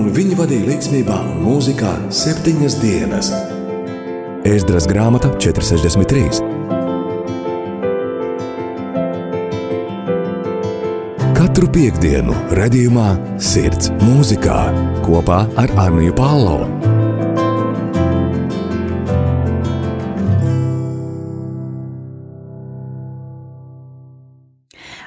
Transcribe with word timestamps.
un 0.00 0.08
viņi 0.16 0.36
vadīja 0.38 0.68
līdzsvarā 0.70 1.18
un 1.34 1.42
mūzikā 1.44 1.90
septiņas 2.14 2.76
dienas. 2.80 3.28
Ēzdras 4.48 4.86
grāmata 4.88 5.28
463. 5.36 6.40
Katru 11.36 11.68
piekdienu, 11.74 12.32
redzējumā, 12.56 13.10
sirds 13.44 13.92
mūzikā 14.00 14.60
kopā 15.04 15.42
ar 15.60 15.76
Arniju 15.84 16.16
Pālau. 16.16 16.64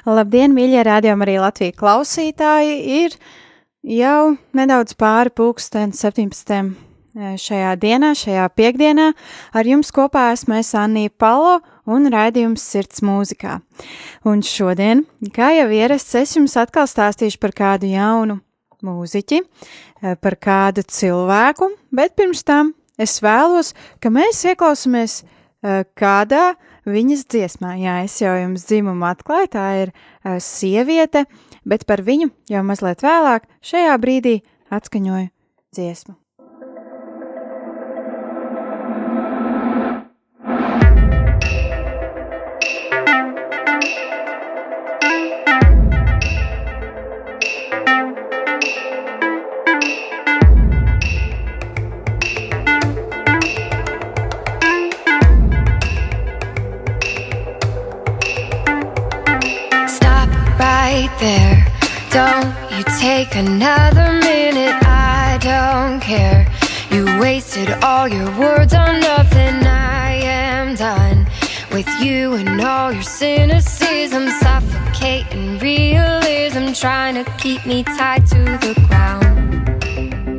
Labdien, 0.04 0.52
mīļie 0.52 0.82
rādījumi, 0.84 1.24
arī 1.24 1.40
Latvijas 1.40 1.78
klausītāji! 1.80 2.76
Ir 3.02 3.16
jau 3.84 4.34
nedaudz 4.56 4.96
pāri 4.98 5.32
pulksten 5.34 5.92
17. 5.92 6.74
Eh, 7.14 7.36
šajā 7.38 7.76
dienā, 7.78 8.10
šajā 8.18 8.48
piekdienā. 8.58 9.12
Ar 9.54 9.68
jums 9.68 9.92
kopā 9.94 10.32
esmu 10.32 10.56
es 10.58 10.72
Anija 10.74 11.12
Palo 11.14 11.60
un 11.86 12.08
raidījums 12.10 12.64
Sirds 12.64 13.04
mūzikā. 13.06 13.60
Un 14.26 14.42
šodien, 14.42 15.04
kā 15.30 15.52
jau 15.54 15.68
ierasts, 15.70 16.16
es 16.18 16.34
jums 16.34 16.56
atkal 16.58 16.88
stāstīšu 16.90 17.38
par 17.38 17.54
kādu 17.54 17.92
jaunu 17.92 18.40
mūziķi, 18.82 19.42
eh, 20.02 20.16
par 20.16 20.34
kādu 20.34 20.82
cilvēku, 20.82 21.70
bet 21.92 22.16
pirms 22.16 22.42
tam 22.42 22.74
es 22.98 23.20
vēlos, 23.20 23.74
ka 24.00 24.10
mēs 24.10 24.42
ieklausāmies 24.50 25.22
eh, 25.62 25.84
kādā 25.94 26.56
viņas 26.84 27.24
dziesmā. 27.30 27.74
Jā, 27.80 28.04
es 28.04 28.18
jau 28.20 28.34
jums 28.36 28.66
dzimumu 28.68 29.06
atklāju, 29.08 29.50
tā 29.54 29.66
ir 29.82 29.92
uh, 29.92 30.36
sieviete, 30.42 31.24
bet 31.64 31.86
par 31.88 32.04
viņu 32.04 32.30
jau 32.50 32.64
mazliet 32.66 33.04
vēlāk 33.04 33.48
šajā 33.64 33.96
brīdī 34.00 34.36
atskaņoju 34.74 35.30
dziesmu. 35.74 36.23
Take 63.24 63.36
another 63.36 64.12
minute, 64.20 64.74
I 64.82 65.38
don't 65.40 66.00
care. 66.00 66.46
You 66.90 67.04
wasted 67.20 67.70
all 67.82 68.08
your 68.08 68.30
words 68.38 68.74
on 68.74 69.00
nothing, 69.00 69.66
I 69.66 70.20
am 70.22 70.74
done 70.74 71.26
with 71.72 71.88
you 72.02 72.34
and 72.34 72.60
all 72.60 72.92
your 72.92 73.02
cynicism, 73.02 74.28
suffocating 74.40 75.58
realism, 75.58 76.72
trying 76.72 77.14
to 77.22 77.24
keep 77.38 77.64
me 77.66 77.82
tied 77.84 78.26
to 78.26 78.42
the 78.64 78.74
ground. 78.88 79.24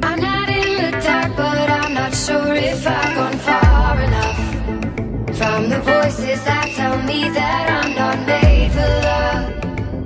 I'm 0.03 0.19
not 0.19 0.49
in 0.49 0.91
the 0.91 0.91
dark, 1.01 1.35
but 1.35 1.69
I'm 1.69 1.93
not 1.93 2.13
sure 2.13 2.53
if 2.53 2.85
I've 2.87 3.15
gone 3.15 3.37
far 3.39 4.01
enough 4.01 5.37
from 5.37 5.69
the 5.69 5.79
voices 5.79 6.43
that 6.43 6.71
tell 6.75 7.01
me 7.03 7.29
that 7.29 7.83
I'm 7.83 7.95
not 7.95 8.27
made 8.27 8.71
for 8.71 8.79
love. 8.79 9.54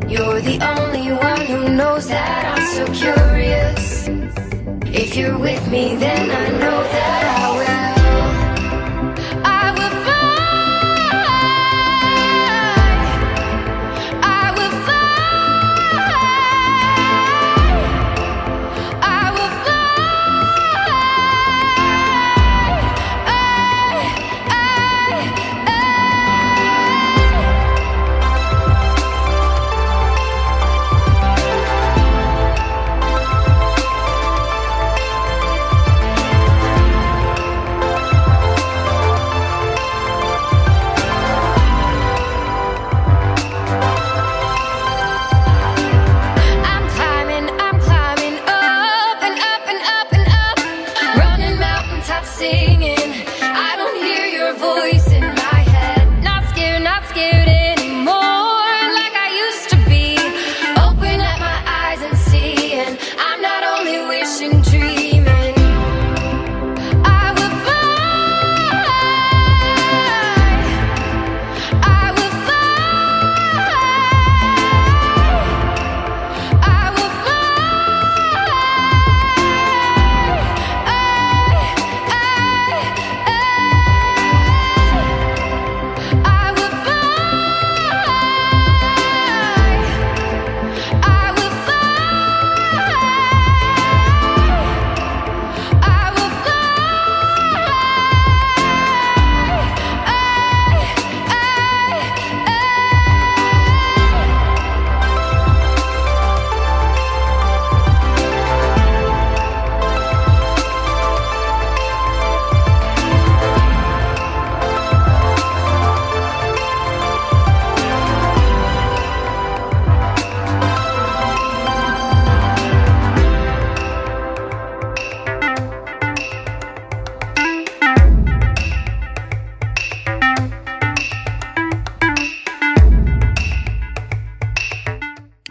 You're 0.10 0.42
the 0.42 0.58
only 0.76 1.12
one 1.12 1.46
who 1.46 1.70
knows 1.70 2.08
that 2.08 2.58
I'm 2.58 2.66
so 2.66 2.86
curious. 2.94 4.08
If 4.88 5.16
you're 5.16 5.38
with 5.38 5.70
me, 5.70 5.98
then 5.98 6.32
I 6.32 6.50
know 6.50 6.82
that 6.82 7.24
I 7.40 7.58
will. 7.58 7.69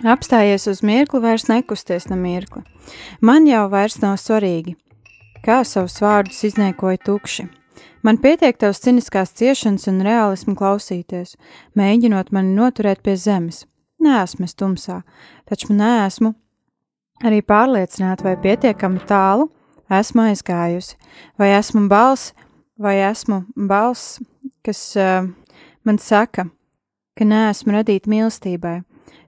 Apstājies 0.08 0.64
uz 0.70 0.78
mirkli, 0.86 1.20
vairs 1.20 1.48
nekusties 1.50 2.06
ne 2.08 2.16
mirkli. 2.16 2.62
Man 3.20 3.44
jau 3.48 3.66
vairs 3.68 3.98
nav 4.00 4.16
svarīgi, 4.22 4.76
kā 5.44 5.60
savus 5.68 5.98
vārdus 6.00 6.40
izniekoja 6.48 7.00
tukši. 7.04 7.48
Man 8.06 8.20
pietiek 8.22 8.56
tavs 8.56 8.80
ciniskās 8.80 9.34
ciešanas 9.36 9.88
un 9.90 10.00
realismu 10.06 10.54
klausīties, 10.56 11.34
mēģinot 11.76 12.32
mani 12.32 12.54
noturēt 12.56 13.02
pie 13.04 13.18
zemes. 13.20 13.66
Nē, 14.00 14.22
esmu 14.22 14.46
es 14.46 14.54
tumsā, 14.56 15.02
taču 15.50 15.74
neesmu 15.76 16.32
arī 17.26 17.42
pārliecināta, 17.42 18.24
vai 18.24 18.36
pietiekami 18.40 19.02
tālu 19.10 19.50
esmu 19.92 20.28
aizgājusi, 20.30 20.94
vai 21.36 21.50
esmu 21.58 21.84
balss, 21.90 22.32
vai 22.78 22.96
esmu 23.10 23.42
balss, 23.68 24.22
kas 24.64 24.82
uh, 24.96 25.26
man 25.84 26.00
saka, 26.00 26.46
ka 27.18 27.26
neesmu 27.26 27.74
radīta 27.74 28.08
mīlestībai. 28.08 28.78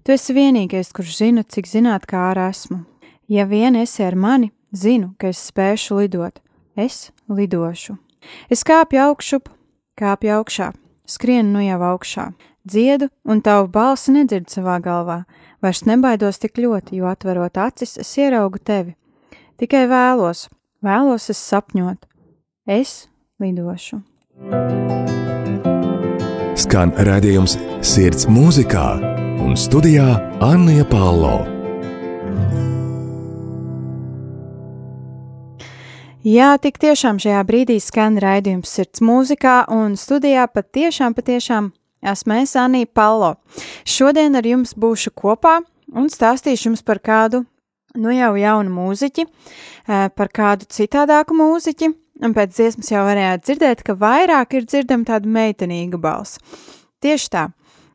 Tu 0.04 0.14
esi 0.14 0.34
vienīgais, 0.34 0.92
kurš 0.96 1.16
zina, 1.20 1.44
cik 1.44 1.68
zināt, 1.68 2.06
kā 2.08 2.30
ar 2.32 2.40
esmu. 2.48 2.82
Ja 3.30 3.44
vien 3.46 3.76
esi 3.78 4.02
ar 4.02 4.16
mani, 4.18 4.50
zinu, 4.72 5.12
ka 5.18 5.30
es 5.30 5.42
spēšu 5.50 6.00
lidot. 6.00 6.40
Es 6.76 7.10
lidošu. 7.28 7.96
Es 8.50 8.64
kāpju 8.66 9.00
augšup, 9.10 9.50
kāpju 10.00 10.32
augšā, 10.38 10.70
skrienu 11.08 11.56
nu 11.56 11.64
jau 11.64 11.80
augšā, 11.92 12.30
dziedu, 12.64 13.10
un 13.24 13.42
tavu 13.44 13.68
balsi 13.72 14.14
nedzirdu 14.14 14.52
savā 14.52 14.78
galvā. 14.82 15.22
Vairs 15.60 15.84
nebaidos 15.84 16.40
tik 16.40 16.58
ļoti, 16.58 17.00
jo 17.00 17.10
atverot 17.10 17.60
acis, 17.60 17.98
es 18.00 18.12
ieraugu 18.16 18.58
tevi. 18.64 18.96
Tikai 19.60 19.84
vēlos, 19.90 20.48
vēlos 20.80 21.28
es 21.32 21.40
sapņot, 21.50 22.06
es 22.64 23.10
lidošu. 23.40 24.00
Skan 26.60 26.92
redzējums 26.96 27.58
sirds 27.84 28.28
mūzikā 28.28 29.19
un 29.50 29.56
studijā 29.58 30.04
Anna 30.38 30.84
Palo. 30.86 31.40
Jā, 36.22 36.52
tik 36.62 36.78
tiešām 36.78 37.18
šajā 37.18 37.40
brīdī 37.48 37.80
skan 37.82 38.20
raidījums 38.22 38.70
sirds 38.70 39.02
mūzikā, 39.02 39.64
un 39.74 39.98
studijā 39.98 40.46
patiešām, 40.54 41.18
patiešām 41.18 41.72
esmu 42.12 42.38
es 42.44 42.54
Anī 42.62 42.84
Palo. 42.86 43.40
Šodien 43.82 44.38
ar 44.38 44.46
jums 44.46 44.76
būšu 44.78 45.16
kopā 45.18 45.58
un 45.98 46.06
stāstīšu 46.14 46.70
jums 46.70 46.86
par 46.86 47.02
kādu, 47.02 47.42
nu 47.98 48.14
jau 48.14 48.36
jaunu 48.38 48.70
mūziķi, 48.70 49.26
par 50.14 50.30
kādu 50.30 50.70
citādāku 50.70 51.34
mūziķi, 51.34 51.90
un 52.22 52.38
pēc 52.38 52.54
dziesmas 52.54 52.94
jau 52.94 53.02
varējāt 53.08 53.48
dzirdēt, 53.48 53.82
ka 53.82 53.98
vairāk 53.98 54.60
ir 54.60 54.70
dzirdama 54.70 55.10
tāda 55.10 55.26
meitenīga 55.26 55.98
balss. 55.98 56.38
Tieši 57.02 57.32
tā, 57.34 57.48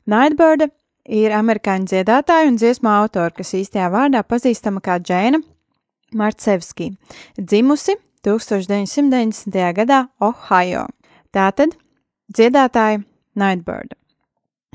Nightbirda 0.04 0.68
ir 1.06 1.34
amerikāņu 1.36 1.90
dziedātāja 1.92 2.50
un 2.50 2.57
dziesmu 2.60 2.90
autora, 2.90 3.34
kas 3.36 3.54
īstajā 3.57 3.90
vārdā 3.94 4.24
pazīstama 4.25 4.81
kā 4.84 4.98
Džēna 5.02 5.42
Marcevski, 6.16 6.92
dzimusi 7.38 7.98
1990. 8.25 9.60
gadā 9.78 10.06
Ohio. 10.24 10.88
Tātad 11.36 11.75
dziedātāja 12.31 13.04
Nightbird. 13.36 13.94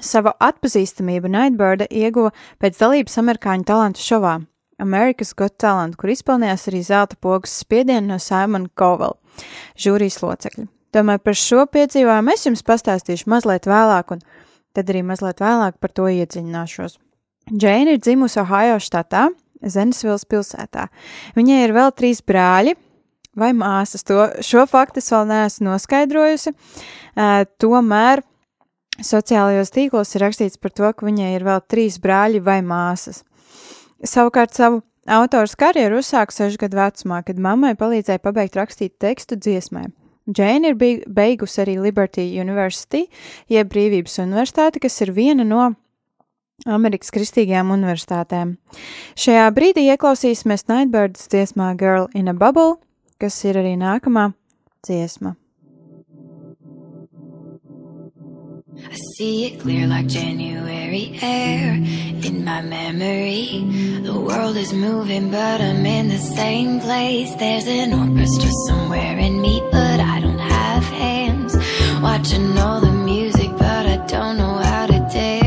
Savu 0.00 0.32
atpazīstamību 0.40 1.28
Nightbird 1.32 1.88
ieguva 1.90 2.32
pēc 2.60 2.78
dalības 2.80 3.18
amerikāņu 3.20 3.66
talantu 3.68 4.04
šovā 4.04 4.38
America's 4.80 5.34
Got 5.36 5.58
Talent, 5.60 5.98
kur 6.00 6.12
izpelnījās 6.12 6.68
arī 6.70 6.80
zelta 6.84 7.18
pogas 7.20 7.58
spiedienu 7.60 8.14
no 8.14 8.20
Simona 8.22 8.70
Covela, 8.78 9.18
žūrijas 9.76 10.22
locekļa. 10.24 10.66
Tomēr 10.94 11.20
par 11.22 11.36
šo 11.38 11.66
piedzīvojumu 11.70 12.32
es 12.32 12.46
jums 12.48 12.64
pastāstīšu 12.66 13.28
mazliet 13.30 13.68
vēlāk, 13.70 14.16
un 14.16 14.24
tad 14.76 14.90
arī 14.92 15.04
mazliet 15.06 15.42
vēlāk 15.42 15.78
par 15.80 15.94
to 15.94 16.08
iedziļināšos. 16.10 16.98
Džēna 17.50 17.96
ir 17.96 18.02
dzimusi 18.02 18.40
Ohio 18.42 18.78
štatā, 18.82 19.28
Zenesvils 19.60 20.24
pilsētā. 20.28 20.86
Viņai 21.36 21.64
ir 21.66 21.74
vēl 21.76 21.90
trīs 21.96 22.22
brāļi, 22.24 22.76
vai 23.36 23.52
māsas. 23.56 24.04
To, 24.08 24.26
šo 24.44 24.64
faktu 24.70 25.02
es 25.02 25.10
vēl 25.12 25.26
neesmu 25.30 25.68
noskaidrojusi. 25.70 26.52
Uh, 26.54 27.44
tomēr 27.60 28.22
sociālajos 29.04 29.72
tīklos 29.74 30.14
ir 30.14 30.24
rakstīts 30.26 30.60
par 30.60 30.74
to, 30.74 30.90
ka 30.92 31.06
viņai 31.06 31.34
ir 31.36 31.46
vēl 31.46 31.62
trīs 31.70 32.00
brāļi 32.02 32.42
vai 32.44 32.60
māsas. 32.66 33.22
Savukārt 34.06 34.56
savu 34.56 34.82
autors 35.10 35.56
karjeru 35.60 36.00
uzsāka 36.00 36.34
sešu 36.34 36.60
gadu 36.60 36.80
vecumā, 36.80 37.22
kad 37.26 37.40
mammai 37.40 37.74
palīdzēja 37.78 38.22
pabeigt 38.24 38.58
rakstīt 38.58 38.98
tekstu 39.02 39.38
dziesmai. 39.40 39.88
Džēna 40.30 40.72
ir 40.72 41.04
beigusi 41.10 41.62
arī 41.64 41.76
Liberty 41.82 42.24
University, 42.38 43.06
jeb 43.50 43.70
Brīvības 43.72 44.20
universitāti, 44.22 44.82
kas 44.82 45.00
ir 45.02 45.14
viena 45.16 45.46
no 45.46 45.72
Amerikas 46.68 47.12
Kristīgajām 47.14 47.72
universitātēm. 47.74 48.56
Šajā 49.18 49.48
brīdī 49.56 49.86
ieklausīsimies 49.94 50.66
Nightbirds 50.68 51.28
dziesmā 51.32 51.72
Girl 51.80 52.10
in 52.14 52.28
a 52.28 52.36
Bubble, 52.36 52.78
kas 53.20 53.38
ir 53.48 53.60
arī 53.60 53.76
nākamā 53.80 54.32
dziesma. 54.86 55.36
I 58.80 58.96
see 59.16 59.46
it 59.46 59.60
clear 59.60 59.86
like 59.86 60.06
January 60.06 61.18
air 61.22 61.74
in 61.74 62.44
my 62.44 62.62
memory. 62.62 64.00
The 64.02 64.18
world 64.18 64.56
is 64.56 64.72
moving, 64.72 65.30
but 65.30 65.60
I'm 65.60 65.84
in 65.84 66.08
the 66.08 66.18
same 66.18 66.80
place. 66.80 67.34
There's 67.34 67.66
an 67.66 67.92
orchestra 67.92 68.50
somewhere 68.68 69.18
in 69.18 69.40
me, 69.40 69.60
Watching 72.02 72.56
all 72.56 72.80
the 72.80 72.90
music, 72.90 73.50
but 73.58 73.84
I 73.86 73.98
don't 74.06 74.38
know 74.38 74.54
how 74.54 74.86
to 74.86 74.98
dance. 75.12 75.39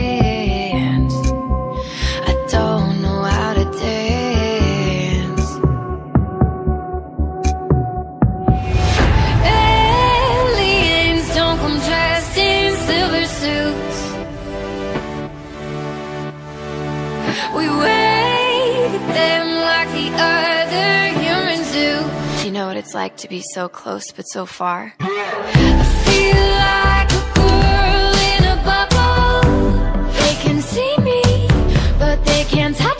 It's 22.83 22.93
like 22.93 23.15
to 23.15 23.29
be 23.29 23.41
so 23.53 23.69
close 23.69 24.11
but 24.11 24.23
so 24.23 24.45
far? 24.45 24.93
I 24.99 25.85
feel 26.05 26.43
like 26.67 27.09
a 27.21 27.25
girl 27.39 28.13
in 28.33 28.43
a 28.43 28.57
bubble. 28.69 30.11
They 30.19 30.35
can 30.43 30.61
see 30.61 30.97
me, 30.97 31.21
but 31.97 32.25
they 32.25 32.43
can't 32.43 32.75
touch 32.75 32.92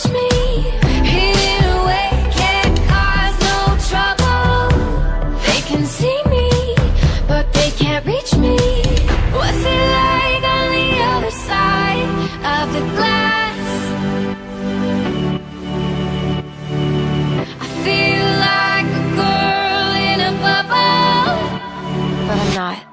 I'm 22.44 22.56
not. 22.56 22.93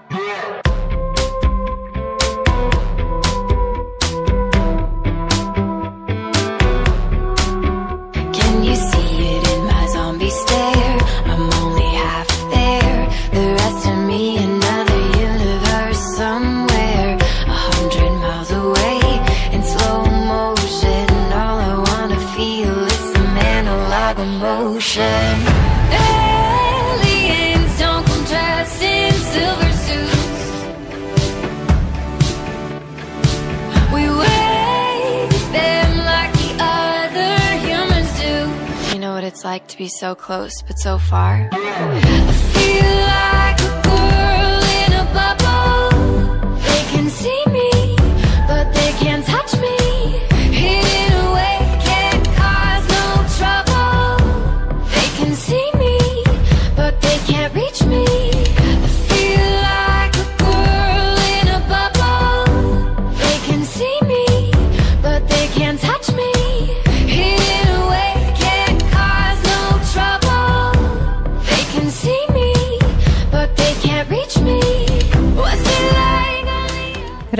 So 40.01 40.15
close 40.15 40.63
but 40.67 40.79
so 40.79 40.97
far? 40.99 41.51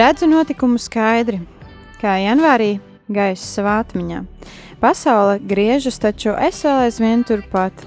Redzu 0.01 0.25
notikumu 0.31 0.79
skaidri, 0.81 1.43
kā 2.01 2.15
janvārī 2.23 2.79
gaisa 3.13 3.45
savā 3.45 3.75
atmiņā. 3.83 4.23
Pasaule 4.81 5.35
griežas, 5.45 5.99
taču 6.01 6.33
es 6.41 6.63
vēl 6.65 6.87
aizvien 6.87 7.25
turpat. 7.29 7.83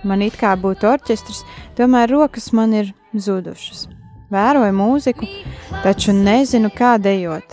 Man 0.00 0.22
it 0.24 0.38
kā 0.40 0.54
būtu 0.56 0.88
orķestris, 0.88 1.42
tomēr 1.76 2.08
rokas 2.14 2.46
man 2.56 2.72
ir 2.72 2.94
zudušas. 3.12 3.82
Vēroju 4.32 4.76
mūziku, 4.78 5.28
taču 5.84 6.14
nezinu, 6.16 6.70
kā 6.72 6.94
dejot. 7.04 7.52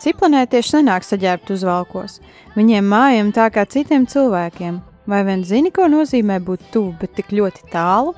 Ciplanētieši 0.00 0.78
nenāk 0.78 1.04
saģērbt 1.04 1.52
uzvalkos. 1.52 2.22
Viņiem 2.56 2.88
mājam 2.88 3.34
tā 3.36 3.50
kā 3.52 3.66
citiem 3.68 4.06
cilvēkiem. 4.08 4.78
Vai 5.04 5.20
vien 5.28 5.44
zini, 5.44 5.74
ko 5.74 5.90
nozīmē 5.92 6.40
būt 6.40 6.70
tuvu, 6.72 6.94
bet 7.02 7.18
tik 7.20 7.36
ļoti 7.36 7.68
tālu? 7.74 8.16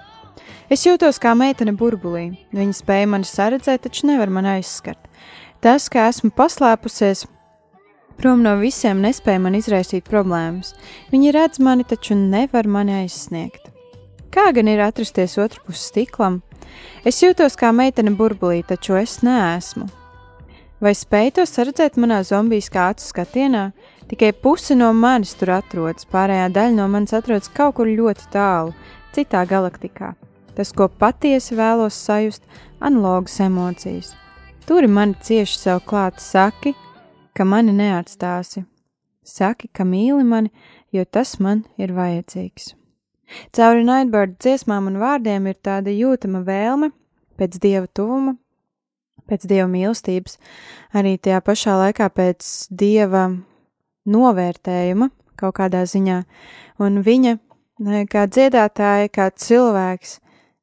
Es 0.70 0.86
jūtos 0.86 1.18
kā 1.18 1.34
meitene 1.34 1.74
burbulī. 1.74 2.28
Viņa 2.54 2.78
spēja 2.78 3.10
mani 3.10 3.26
saredzēt, 3.26 3.82
taču 3.88 4.06
nevar 4.12 4.30
mani 4.30 4.60
aizskart. 4.60 5.10
Tas, 5.64 5.88
ka 5.88 6.10
esmu 6.10 6.28
paslēpusies 6.36 7.24
Prom 8.18 8.44
no 8.44 8.54
visiem 8.60 9.00
nespēja 9.02 9.40
man 9.42 9.56
izraisīt 9.58 10.06
problēmas. 10.06 10.74
Viņi 11.10 11.32
redz 11.34 11.60
mani, 11.62 11.86
taču 11.88 12.14
nevar 12.18 12.68
mani 12.70 12.94
aizsniegt. 13.00 13.70
Kā 14.34 14.50
gan 14.54 14.70
ir 14.70 14.82
atrasties 14.82 15.36
otrpus 15.38 15.82
stiklam? 15.90 16.40
Es 17.06 17.20
jūtos 17.22 17.58
kā 17.58 17.72
meitene 17.74 18.14
burbulī, 18.18 18.62
taču 18.66 18.98
es 18.98 19.20
neesmu. 19.26 19.88
Vai 20.82 20.94
spēj 20.94 21.30
to 21.38 21.44
saredzēt 21.48 21.98
manā 22.00 22.20
zombijas 22.26 22.70
kācu 22.70 23.06
skatienā? 23.06 23.68
Tikai 24.10 24.34
puse 24.36 24.76
no 24.76 24.90
manis 24.92 25.32
tur 25.38 25.54
atrodas, 25.56 26.06
pārējā 26.10 26.50
daļa 26.54 26.76
no 26.76 26.88
manis 26.92 27.14
atrodas 27.16 27.50
kaut 27.54 27.78
kur 27.78 27.88
ļoti 27.88 28.28
tālu, 28.34 28.74
citā 29.16 29.46
galaktikā. 29.48 30.12
Tas, 30.54 30.74
ko 30.76 30.90
patiesi 30.90 31.56
vēlos 31.58 31.96
sajust, 31.98 32.44
analogas 32.84 33.40
emocijas. 33.42 34.12
Turi 34.64 34.88
mani 34.88 35.12
cieši 35.20 35.58
sev 35.60 35.82
klāt, 35.84 36.22
saki, 36.24 36.70
ka 37.36 37.44
mani 37.44 37.74
neatstāsi. 37.76 38.62
Saki, 39.24 39.68
ka 39.68 39.84
mīli 39.84 40.24
mani, 40.24 40.48
jo 40.88 41.04
tas 41.04 41.34
man 41.36 41.66
ir 41.76 41.92
vajadzīgs. 41.92 42.70
Cauri 43.52 43.84
Nightbird 43.84 44.38
dziesmām 44.40 44.88
un 44.88 44.96
vārdiem 45.02 45.50
ir 45.50 45.58
tāda 45.60 45.92
jūtama 45.92 46.40
vēlme 46.48 46.90
pēc 47.36 47.60
dieva 47.60 47.90
tuvuma, 47.92 48.38
pēc 49.28 49.44
dieva 49.52 49.68
mīlestības, 49.68 50.38
arī 50.96 51.18
tajā 51.20 51.44
pašā 51.44 51.76
laikā 51.82 52.08
pēc 52.16 52.50
dieva 52.72 53.26
novērtējuma 54.08 55.10
kaut 55.40 55.58
kādā 55.60 55.84
ziņā, 55.84 56.22
un 56.80 57.00
viņa, 57.04 57.36
kā 58.08 58.26
dziedātāja, 58.32 59.12
kā 59.12 59.28
cilvēks, 59.28 60.20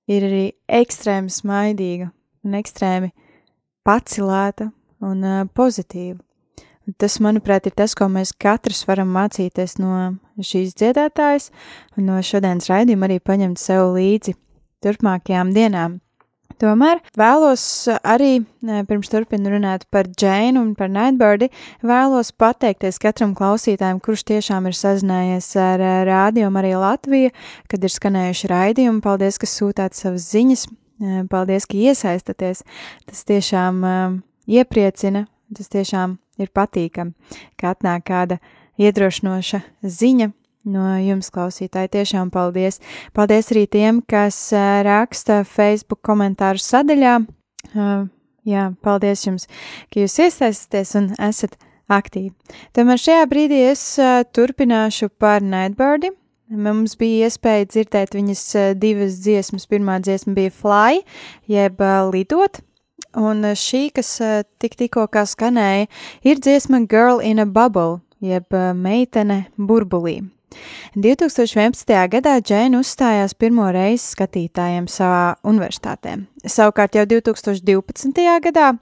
ir 0.10 0.25
arī 0.25 0.46
ekstrēmi 0.81 1.29
smaidīga 1.29 2.10
un 2.48 2.58
ekstrēmi 2.58 3.12
pacilēta 3.88 4.72
un 5.02 5.26
pozitīva. 5.56 6.20
Tas, 6.98 7.20
manuprāt, 7.24 7.68
ir 7.70 7.76
tas, 7.78 7.94
ko 7.96 8.08
mēs 8.12 8.34
katrs 8.42 8.84
varam 8.90 9.12
mācīties 9.14 9.78
no 9.80 10.18
šīs 10.42 10.74
dziedātājas, 10.80 11.52
un 11.96 12.10
no 12.10 12.18
šodienas 12.26 12.72
raidījuma 12.72 13.08
arī 13.08 13.20
paņemt 13.24 13.62
sev 13.62 13.94
līdzi 13.96 14.34
turpmākajām 14.84 15.54
dienām. 15.56 16.00
Tomēr 16.62 17.00
vēlos 17.18 17.64
arī, 18.06 18.44
pirms 18.62 19.10
turpinu 19.10 19.54
runāt 19.54 19.88
par 19.94 20.10
Džēnu 20.10 20.62
un 20.62 20.74
par 20.78 20.92
Nightbirdi, 20.94 21.48
vēlos 21.86 22.34
pateikties 22.38 23.00
katram 23.02 23.34
klausītājam, 23.38 24.02
kurš 24.04 24.26
tiešām 24.30 24.68
ir 24.70 24.78
sazinājies 24.78 25.48
ar 25.62 25.82
rādio 26.10 26.52
arī 26.62 26.76
Latviju, 26.78 27.32
kad 27.72 27.82
ir 27.82 27.94
skanējuši 27.94 28.52
raidījumi. 28.52 29.02
Paldies, 29.06 29.42
ka 29.42 29.50
sūtāt 29.50 29.98
savas 29.98 30.28
ziņas, 30.34 30.68
paldies, 31.31 31.65
ka 31.65 31.77
iesaistaties. 31.77 32.63
Tas 33.10 33.24
tiešām 33.29 33.81
iepriecina, 34.48 35.25
tas 35.55 35.72
tiešām 35.74 36.20
ir 36.41 36.51
patīkami, 36.53 37.13
ka 37.60 37.74
atnāk 37.75 38.05
kāda 38.10 38.38
iedrošinoša 38.81 39.62
ziņa 39.84 40.31
no 40.72 40.86
jums, 41.01 41.31
klausītāji. 41.34 41.89
Tiešām 41.98 42.29
paldies! 42.34 42.79
Paldies 43.17 43.51
arī 43.53 43.65
tiem, 43.65 44.01
kas 44.05 44.38
raksta 44.86 45.41
Facebook 45.48 46.03
komentāru 46.05 46.62
sadaļā. 46.62 47.17
Jā, 48.48 48.63
paldies 48.81 49.25
jums, 49.27 49.46
ka 49.93 50.01
jūs 50.01 50.17
iesaistāties 50.24 50.96
un 50.98 51.12
esat 51.22 51.58
aktīvi. 51.91 52.31
Tomēr 52.77 53.01
šajā 53.01 53.27
brīdī 53.29 53.60
es 53.70 53.84
turpināšu 54.34 55.12
par 55.22 55.46
Nightbirdi. 55.46 56.13
Mums 56.51 56.98
bija 57.00 57.29
iespēja 57.29 57.70
dzirdēt 57.70 58.17
viņas 58.17 58.43
divas 58.75 59.22
dziesmas. 59.24 59.70
Pirmā 59.72 60.01
dziesma 60.03 60.36
bija 60.36 60.51
Fly, 60.51 61.00
jeb 61.48 61.79
Lidot, 62.12 62.60
un 63.17 63.46
eh, 63.46 63.55
šī, 63.58 63.89
kas 63.96 64.13
eh, 64.22 64.43
tik 64.62 64.77
tikko 64.79 65.08
kā 65.12 65.25
skanēja, 65.27 65.88
ir 66.24 66.41
dziesma 66.41 66.84
Girl 66.89 67.22
in 67.24 67.41
a 67.41 67.46
Bubble, 67.46 68.01
jeb 68.24 68.51
eh, 68.53 68.72
meitene 68.74 69.46
burbulī. 69.58 70.22
2011. 71.00 71.93
gadā 72.12 72.36
Džēna 72.43 72.81
uzstājās 72.81 73.38
pirmo 73.39 73.70
reizi 73.72 74.10
skatītājiem 74.12 74.89
savā 74.91 75.38
universitātē. 75.48 76.17
Savukārt 76.43 77.00
jau 77.00 77.05
2012. 77.08 78.27
gadā 78.43 78.74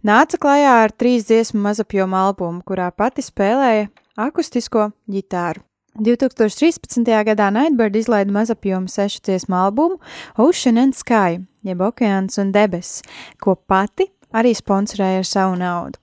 nāca 0.00 0.40
klajā 0.40 0.72
ar 0.86 0.96
trīs 0.96 1.28
dziesmu 1.28 1.60
mazapjomu 1.68 2.16
albumu, 2.16 2.64
kurā 2.64 2.88
pati 2.96 3.24
spēlēja 3.26 3.90
akustisko 4.16 4.90
ģitāru. 5.12 5.60
2013. 5.98 7.04
gadā 7.24 7.50
Nightbird 7.50 7.96
izlaida 7.96 8.32
mazapjomu 8.32 8.88
sešu 8.88 9.20
dziesmu 9.24 9.56
albumu 9.56 9.98
Ocean 10.36 10.78
and 10.78 10.94
Sky, 10.94 11.40
jeb 11.64 11.80
okeāns 11.80 12.38
un 12.40 12.52
debesis, 12.52 13.02
ko 13.40 13.56
pati 13.56 14.10
arī 14.36 14.52
sponsorēja 14.56 15.22
ar 15.22 15.28
savu 15.28 15.56
naudu. 15.60 16.00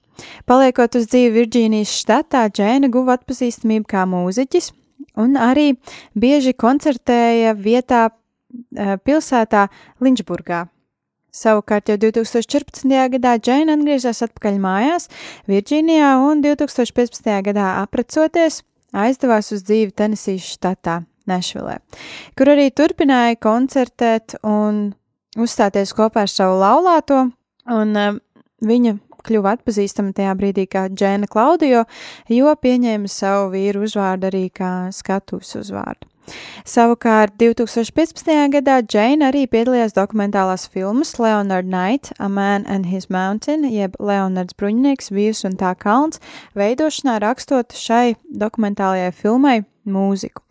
Paliekot 0.50 0.98
uz 0.98 1.08
dzīvi 1.10 1.34
Virģīnijas 1.38 1.94
štatā, 2.04 2.46
Džēna 2.54 2.90
guva 2.94 3.18
atpazīstamību 3.18 3.90
kā 3.90 4.06
mūziķis 4.10 4.72
un 5.22 5.38
arī 5.38 5.74
bieži 6.18 6.54
koncertēja 6.54 7.54
vietā 7.58 8.08
eh, 8.10 8.98
pilsētā 8.98 9.68
Linčburgā. 10.02 10.68
Savukārt 11.34 11.90
jau 11.90 11.98
2014. 11.98 12.86
gadā 13.16 13.38
Džēna 13.42 13.74
atgriezās 13.78 14.22
atpakaļ 14.26 14.60
mājās 14.62 15.10
Virģīnijā 15.50 16.14
un 16.22 16.46
2015. 16.46 17.34
gadā 17.50 17.72
aprecoties 17.82 18.62
aizdevās 18.94 19.52
uz 19.56 19.66
dzīvi 19.68 19.96
Tenesijas 19.98 20.54
štatā, 20.58 21.02
Nešvilē, 21.24 21.78
kur 22.36 22.50
arī 22.52 22.68
turpināja 22.76 23.38
koncertēt 23.40 24.34
un 24.44 24.90
uzstāties 25.40 25.94
kopā 25.96 26.26
ar 26.26 26.32
savu 26.32 26.58
laulāto, 26.60 27.22
un 27.72 27.96
uh, 27.96 28.18
viņa 28.68 28.98
kļuva 29.24 29.54
atpazīstama 29.58 30.12
tajā 30.18 30.34
brīdī 30.40 30.66
kā 30.68 30.90
Džēna 30.92 31.30
Klaudijo, 31.32 31.86
jo 32.28 32.56
pieņēma 32.66 33.12
savu 33.12 33.54
vīru 33.56 33.86
uzvārdu 33.88 34.28
arī 34.28 34.50
kā 34.52 34.74
skatuves 34.92 35.56
uzvārdu. 35.62 36.13
Savukārt 36.64 37.36
2015. 37.42 38.30
gadā 38.54 38.78
Džeina 38.86 39.32
arī 39.32 39.44
piedalījās 39.52 39.96
dokumentālās 39.98 40.66
filmas 40.72 41.18
Leonard 41.20 41.68
Knight, 41.68 42.14
A 42.20 42.30
Man 42.32 42.64
and 42.68 42.88
His 42.88 43.10
Mountain, 43.10 43.66
jeb 43.68 43.98
Leonards 44.00 44.56
Bruņinieks, 44.56 45.12
Vīrs 45.12 45.44
un 45.48 45.58
tā 45.60 45.74
kalns, 45.76 46.22
veidošanā 46.56 47.20
rakstot 47.24 47.76
šai 47.76 48.16
dokumentālajai 48.32 49.12
filmai 49.12 49.58
mūziku. 49.84 50.44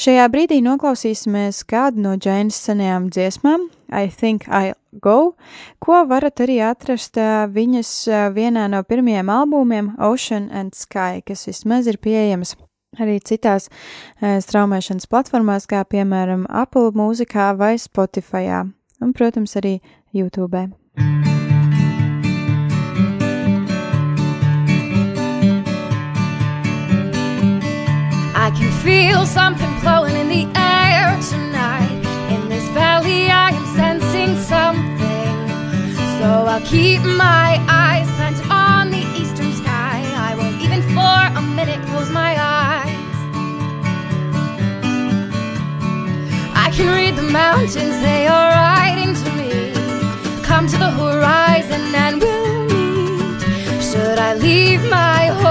Šajā 0.00 0.26
brīdī 0.32 0.58
noklausīsimies 0.64 1.62
kādu 1.70 2.02
no 2.02 2.16
Džeinas 2.18 2.58
senajām 2.66 3.08
dziesmām, 3.14 3.68
I 3.92 4.10
Think 4.10 4.48
I 4.48 4.72
Go, 5.04 5.34
ko 5.78 6.02
varat 6.08 6.42
arī 6.42 6.58
atrast 6.66 7.16
viņas 7.54 7.94
vienā 8.34 8.66
no 8.72 8.82
pirmajiem 8.82 9.30
albumiem 9.30 9.94
Ocean 10.02 10.50
and 10.50 10.74
Sky, 10.74 11.22
kas 11.26 11.46
vismaz 11.46 11.86
ir 11.86 12.00
pieejams 12.02 12.56
arī 13.00 13.18
citās 13.24 13.68
e, 14.20 14.36
straumēšanas 14.44 15.08
platformās, 15.08 15.66
kā 15.70 15.82
piemēram 15.88 16.44
Apple 16.48 16.92
mūzikā 16.96 17.52
vai 17.56 17.76
Spotify, 17.80 18.48
un, 19.00 19.12
protams, 19.16 19.56
arī 19.56 19.80
YouTube. 20.12 20.68
I 28.34 28.50
can 28.50 28.70
feel 28.82 29.24
something 29.24 29.70
blowing 29.80 30.16
in 30.16 30.28
the 30.28 30.44
air 30.58 31.16
tonight. 31.30 32.02
In 32.28 32.48
this 32.48 32.66
valley, 32.74 33.30
I 33.30 33.50
am 33.50 33.66
sensing 33.76 34.36
something. 34.42 35.32
So 36.18 36.26
I'll 36.50 36.60
keep 36.66 37.00
my 37.02 37.62
eyes 37.68 38.08
planted 38.16 38.44
on 38.50 38.90
the 38.90 39.04
eastern 39.16 39.52
sky. 39.52 40.02
I 40.16 40.34
won't 40.36 40.60
even 40.60 40.82
for 40.92 41.38
a 41.38 41.42
minute 41.54 41.80
close 41.86 42.10
my 42.10 42.34
eyes. 42.34 42.41
Can 46.82 46.94
read 46.96 47.16
the 47.16 47.22
mountains, 47.22 47.96
they 48.08 48.26
are 48.26 48.50
writing 48.50 49.14
to 49.14 49.28
me. 49.38 49.72
Come 50.42 50.66
to 50.66 50.76
the 50.76 50.90
horizon 50.90 51.82
and 51.94 52.20
we'll 52.20 52.64
meet. 52.64 53.82
Should 53.88 54.18
I 54.18 54.34
leave 54.34 54.82
my 54.90 55.26
home 55.26 55.41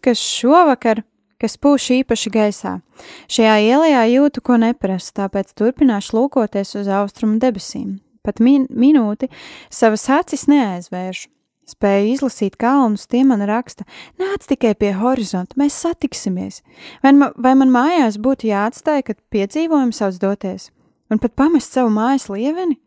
Varu 0.00 0.12
just, 0.12 0.40
ka 0.40 0.48
šovakar, 0.48 1.02
kas 1.40 1.56
pūš 1.56 2.02
īpaši 2.02 2.30
gaisā, 2.30 2.80
šajā 3.28 3.56
ielā 3.60 4.06
jūtu 4.08 4.40
ko 4.40 4.56
neprasu, 4.56 5.12
tāpēc 5.14 5.52
turpināšu 5.54 6.16
lūkoties 6.16 6.76
uz 6.76 6.88
austrumu 6.88 7.38
debesīm. 7.38 8.00
Pat 8.22 8.40
min 8.40 8.66
minūti 8.68 9.30
savas 9.70 10.08
acis 10.08 10.46
neaizvēršu. 10.48 11.28
Spēju 11.70 12.14
izlasīt 12.16 12.56
kalnus, 12.58 13.06
tie 13.06 13.22
man 13.22 13.44
raksta, 13.46 13.84
nāc 14.18 14.42
tikai 14.44 14.74
pie 14.74 14.90
horizonta, 14.92 15.54
mēs 15.56 15.76
satiksimies. 15.78 16.62
Vai, 17.02 17.12
ma 17.12 17.30
vai 17.36 17.54
man 17.54 17.70
mājās 17.70 18.18
būtu 18.18 18.48
jāatstāj, 18.48 19.04
kad 19.06 19.20
piedzīvojums 19.30 20.02
sauc 20.02 20.18
doties, 20.18 20.72
un 21.10 21.22
pat 21.22 21.36
pamest 21.38 21.70
savu 21.70 21.92
mājas 21.94 22.26
lieveni? 22.26 22.80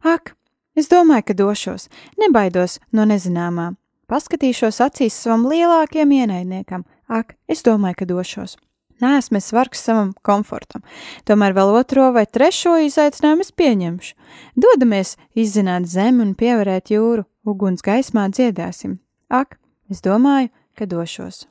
Ak, 0.00 0.32
es 0.72 0.88
domāju, 0.88 1.28
ka 1.28 1.36
došos, 1.36 1.90
nebaidos 2.16 2.80
no 2.96 3.04
nezināmā. 3.04 3.74
Paskatīšos 4.10 4.80
acīs 4.82 5.14
savam 5.14 5.44
lielākajam 5.46 6.10
ienaidniekam. 6.16 6.82
Ak, 7.06 7.36
es 7.50 7.62
domāju, 7.66 8.00
ka 8.00 8.08
došos. 8.10 8.56
Nē, 9.00 9.14
esmu 9.20 9.40
svarīgs 9.40 9.80
savam 9.86 10.10
komfortam. 10.26 10.82
Tomēr 11.24 11.54
vēl 11.56 11.70
otro 11.78 12.10
vai 12.12 12.26
trešo 12.26 12.74
izaicinājumu 12.84 13.46
es 13.46 13.54
pieņemšu. 13.56 14.12
Dodamies 14.60 15.14
izzināt 15.38 15.88
zemi 15.88 16.26
un 16.26 16.34
pievarēt 16.36 16.92
jūru, 16.92 17.24
uguns 17.46 17.86
gaismā 17.86 18.26
dziedāsim. 18.34 18.98
Ak, 19.30 19.56
es 19.88 20.02
domāju, 20.04 20.50
ka 20.76 20.90
došos. 20.90 21.46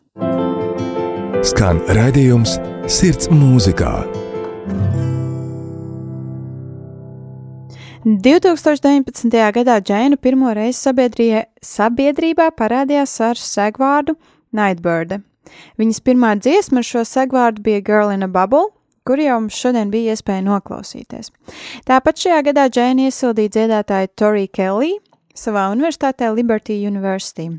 Skan 1.50 1.80
raidījums 1.96 2.60
Sirds 2.92 3.32
mūzikā 3.32 3.96
2019. 8.06 9.52
gadā 9.52 9.74
Džēna 9.84 10.16
pirmo 10.24 10.54
reizi 10.56 10.94
sabiedrībā 11.68 12.46
parādījās 12.56 13.18
ar 13.20 13.36
segvārdu 13.36 14.16
Nightbird. 14.56 15.18
Viņas 15.76 16.00
pirmā 16.08 16.38
dziesma 16.40 16.80
ar 16.80 16.88
šo 16.88 17.04
segvārdu 17.04 17.60
bija 17.66 17.84
Girl 17.84 18.14
in 18.16 18.24
a 18.24 18.32
Bubble, 18.32 18.72
kur 19.04 19.20
jau 19.20 19.42
mums 19.42 19.60
šodien 19.60 19.92
bija 19.92 20.16
iespēja 20.16 20.46
noklausīties. 20.48 21.34
Tāpat 21.90 22.24
šajā 22.24 22.42
gadā 22.48 22.70
Džēna 22.72 23.10
iesildīja 23.10 23.58
dziedātāju 23.58 24.14
Tori 24.16 24.48
Kelly 24.48 24.96
savā 25.36 25.68
universitātē 25.74 26.32
Liberty 26.32 26.80
University. 26.80 27.50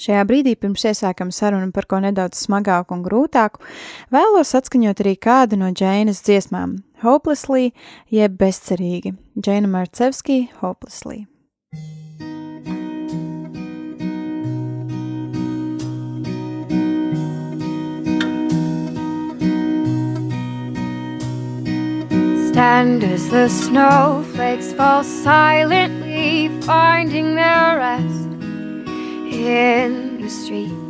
Šajā 0.00 0.22
brīdī, 0.24 0.54
pirms 0.56 0.86
iesākam 0.88 1.28
sarunu 1.34 1.68
par 1.74 1.84
ko 1.90 1.98
nedaudz 2.00 2.46
smagāku 2.46 2.94
un 2.96 3.02
grūtāku, 3.04 3.60
vēlos 4.14 4.54
atskaņot 4.56 5.02
arī 5.02 5.16
kādu 5.20 5.58
no 5.60 5.68
Džēnas 5.74 6.22
dziesmām- 6.24 6.78
Hopelessly, 7.00 7.72
jeb 8.12 8.36
bezcerīgi. 8.40 9.14
Džēna 9.40 9.68
Marcevski, 9.72 10.50
Hopelessly. 10.60 11.26
Stand 22.50 23.04
as 23.04 23.30
the 23.30 23.48
snowflakes 23.48 24.74
fall 24.74 25.02
silently, 25.02 26.50
finding 26.66 27.34
their 27.36 27.78
rest 27.78 28.28
in 29.32 30.20
the 30.20 30.28
street. 30.28 30.89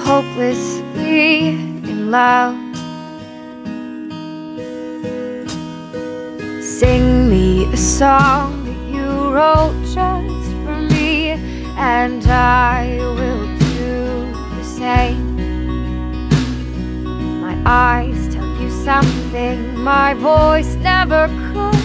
hopelessly 0.04 1.48
in 1.48 2.10
love. 2.10 2.56
Sing 6.64 7.28
me 7.30 7.72
a 7.72 7.76
song 7.76 8.57
wrote 9.32 9.74
just 9.84 10.50
for 10.64 10.80
me, 10.94 11.30
and 11.76 12.24
I 12.26 12.98
will 12.98 13.46
do 13.58 14.32
the 14.56 14.64
same. 14.64 15.36
My 17.40 17.56
eyes 17.64 18.34
tell 18.34 18.48
you 18.60 18.70
something 18.84 19.78
my 19.78 20.14
voice 20.14 20.74
never 20.76 21.28
could 21.52 21.76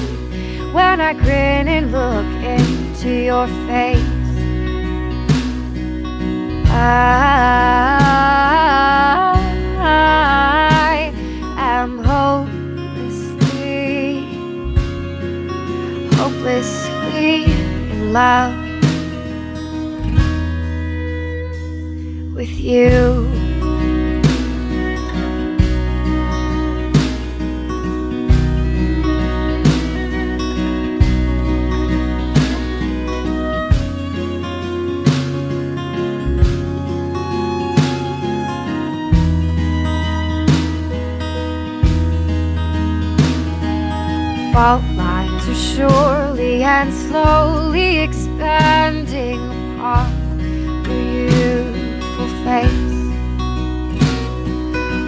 when 0.73 1.01
I 1.01 1.13
grin 1.13 1.67
and 1.67 1.91
look 1.91 2.25
into 2.43 3.09
your 3.09 3.47
face. 3.67 4.21
I 6.75 6.77
am 11.57 11.99
hopelessly, 12.03 13.43
hopelessly 17.23 17.45
in 17.45 18.13
love 18.13 18.53
with 22.35 22.59
you. 22.59 23.29
fault 44.53 44.92
lines 45.53 45.75
surely 45.75 46.63
and 46.63 46.91
slowly 46.93 47.99
expanding 47.99 49.39
upon 49.77 50.09
your 50.85 51.29
youthful 51.29 52.27
face. 52.43 52.93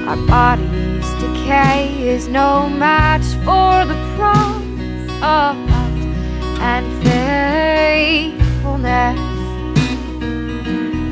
Our 0.08 0.18
bodies' 0.28 1.10
decay 1.22 2.08
is 2.08 2.28
no 2.28 2.70
match 2.70 3.26
for 3.44 3.86
the 3.86 3.96
promise 4.16 5.12
of 5.24 5.58
love 5.70 5.98
and 6.62 6.86
faithfulness. 7.04 9.20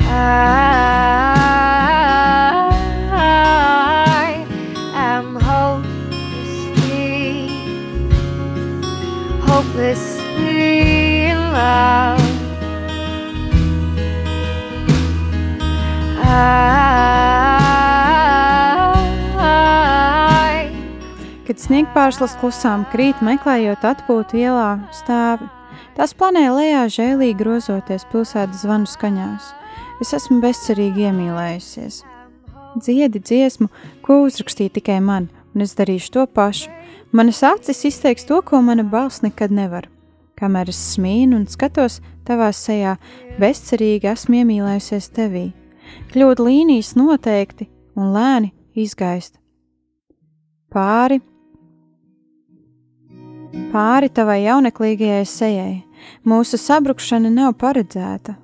I 0.06 1.83
Kad 21.44 21.60
sniegpārslas 21.60 22.32
klusām 22.40 22.86
krīt, 22.90 23.20
meklējot 23.22 23.84
atpūtu 23.86 24.40
ielā 24.40 24.70
stāvi, 24.96 25.46
tās 25.94 26.14
planē 26.16 26.48
lejā 26.50 26.86
žēlīgi 26.90 27.36
grozoties 27.38 28.06
pilsētas 28.10 28.64
zvanu 28.64 28.88
skaņās. 28.90 29.52
Es 30.02 30.10
esmu 30.16 30.40
bezcerīgi 30.42 31.06
iemīlējusies. 31.06 32.00
Dziedi 32.74 33.20
dziesmu, 33.22 33.68
ko 34.02 34.24
uzrakstīja 34.24 34.74
tikai 34.80 34.98
man, 35.04 35.28
un 35.54 35.62
es 35.62 35.76
darīšu 35.78 36.10
to 36.16 36.24
pašu. 36.26 36.72
Manas 37.14 37.44
acis 37.46 37.84
izteiks 37.86 38.26
to, 38.26 38.40
ko 38.42 38.58
mana 38.58 38.82
balss 38.82 39.22
nekad 39.22 39.54
nevar. 39.54 39.86
Kamēr 40.34 40.72
es 40.72 40.80
smīnu 40.96 41.38
un 41.38 41.44
skatos 41.46 42.00
tavā 42.26 42.50
sejā, 42.50 42.96
bezcerīgi 43.38 44.10
esmu 44.10 44.40
iemīlējusies 44.40 45.12
tevī. 45.14 45.52
Kļūda 46.12 46.46
līnijas 46.46 46.94
noteikti 46.98 47.68
un 47.98 48.12
lēni 48.14 48.52
izgaist. 48.78 49.38
Pāri, 50.74 51.20
pāri 53.74 54.10
tavai 54.10 54.40
jauneklīgajai 54.42 55.26
sejai, 55.28 55.74
mūsu 56.26 56.58
sabrukšana 56.58 57.30
nav 57.30 57.54
paredzēta. 57.60 58.34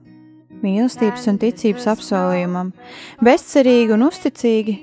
Mīlestības 0.60 1.24
un 1.32 1.38
ticības 1.40 1.88
apsolījumam, 1.94 2.74
bezcerīgi 3.24 3.96
un 3.96 4.04
uzticīgi, 4.10 4.76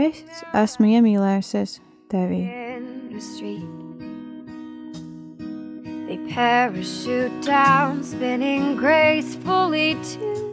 es 0.00 0.24
esmu 0.56 0.88
iemīlējusies 0.96 1.78
tevī. 2.10 2.46
They 6.12 6.18
parachute 6.34 7.40
down, 7.42 8.02
spinning 8.02 8.76
gracefully 8.76 9.96
too. 10.02 10.51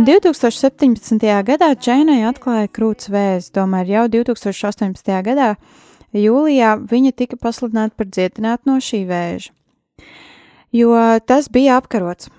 2017. 0.00 1.20
gadā 1.44 1.66
Džeinai 1.76 2.22
atklāja 2.24 2.70
krūts 2.72 3.10
vēzi, 3.12 3.50
tomēr 3.52 3.88
jau 3.90 4.04
2018. 4.08 5.10
gadā 5.26 5.48
Jūlijā 6.16 6.70
viņa 6.88 7.12
tika 7.18 7.36
pasludināta 7.36 7.92
par 7.98 8.08
dziedinātu 8.08 8.70
no 8.70 8.78
šī 8.80 9.02
vēža, 9.10 9.52
jo 10.72 10.94
tas 11.28 11.50
bija 11.52 11.76
apkarots 11.76 12.30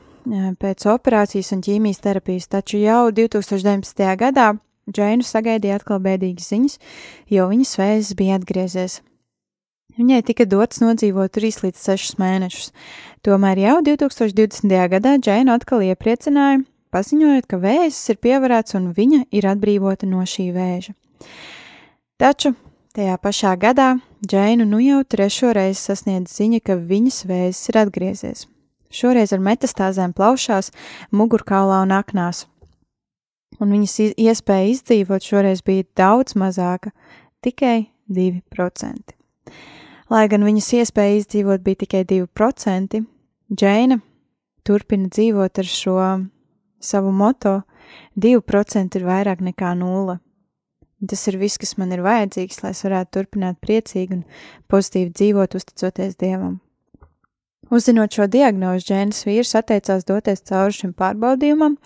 pēc 0.57 0.87
operācijas 0.89 1.53
un 1.53 1.61
ķīmijas 1.61 2.01
terapijas, 2.01 2.49
taču 2.49 2.81
jau 2.81 3.11
2019. 3.13 4.09
gadā 4.17 4.55
Džeinu 4.89 5.21
sagaidīja 5.21 5.77
atkal 5.77 6.01
bēdīgas 6.01 6.49
ziņas, 6.49 6.79
jo 7.29 7.45
viņas 7.51 7.77
vēzis 7.77 8.17
bija 8.17 8.41
atgriezies. 8.41 8.97
Viņai 10.01 10.23
tika 10.25 10.49
dots 10.49 10.81
nodzīvot 10.81 11.29
3 11.37 11.61
līdz 11.67 11.85
6 11.93 12.17
mēnešus, 12.17 12.73
tomēr 13.21 13.61
jau 13.67 13.79
2020. 13.85 14.77
gadā 14.97 15.17
Džeinu 15.21 15.53
atkal 15.53 15.85
iepriecināja, 15.85 16.63
paziņojot, 16.91 17.47
ka 17.47 17.59
vēzis 17.61 18.13
ir 18.13 18.19
pievarēts 18.21 18.75
un 18.79 18.91
viņa 18.95 19.23
ir 19.31 19.47
atbrīvota 19.47 20.09
no 20.09 20.23
šī 20.27 20.51
vēža. 20.55 20.93
Taču 22.21 22.53
tajā 22.95 23.17
pašā 23.17 23.55
gadā 23.57 23.95
Džeinu 24.21 24.67
nu 24.69 24.77
jau 24.83 24.99
trešo 25.01 25.53
reizi 25.57 25.79
sasniedz 25.81 26.35
ziņa, 26.37 26.59
ka 26.61 26.75
viņas 26.77 27.23
vēzis 27.25 27.71
ir 27.71 27.79
atgriezies. 27.81 28.43
Šoreiz 28.91 29.31
ar 29.33 29.41
metastāzēm 29.41 30.13
plaušās, 30.13 30.69
mugurkaulā 31.15 31.79
un 31.85 31.95
aknās, 31.95 32.43
un 33.57 33.71
viņas 33.71 33.95
iespēja 34.19 34.67
izdzīvot 34.75 35.25
šoreiz 35.25 35.63
bija 35.65 35.87
daudz 35.97 36.35
mazāka- 36.35 36.91
tikai 37.43 37.87
2%. 38.11 39.15
Lai 40.11 40.27
gan 40.27 40.43
viņas 40.43 40.69
iespēja 40.81 41.17
izdzīvot 41.21 41.63
bija 41.63 41.75
tikai 41.85 42.03
2%, 42.05 43.05
Džeina 43.51 44.01
turpina 44.63 45.09
dzīvot 45.09 45.59
ar 45.59 45.67
šo 45.67 45.97
savu 46.81 47.11
moto- 47.11 47.61
2% 48.19 48.95
ir 48.95 49.07
vairāk 49.07 49.39
nekā 49.41 49.77
nulle. 49.77 50.19
Tas 51.07 51.27
ir 51.27 51.37
viss, 51.37 51.57
kas 51.57 51.77
man 51.77 51.91
ir 51.91 52.03
vajadzīgs, 52.05 52.61
lai 52.63 52.71
es 52.75 52.83
varētu 52.83 53.11
turpināt 53.15 53.57
priecīgi 53.57 54.11
un 54.11 54.23
pozitīvi 54.69 55.13
dzīvot, 55.13 55.55
uzticoties 55.55 56.15
Dievam. 56.15 56.59
Uzzinot 57.71 58.11
šo 58.11 58.27
diagnozi, 58.27 58.85
Džēnas 58.85 59.23
vīrs 59.25 59.55
atteicās 59.55 60.03
doties 60.05 60.43
cauri 60.43 60.75
šim 60.75 60.93
pārbaudījumam, 60.93 61.77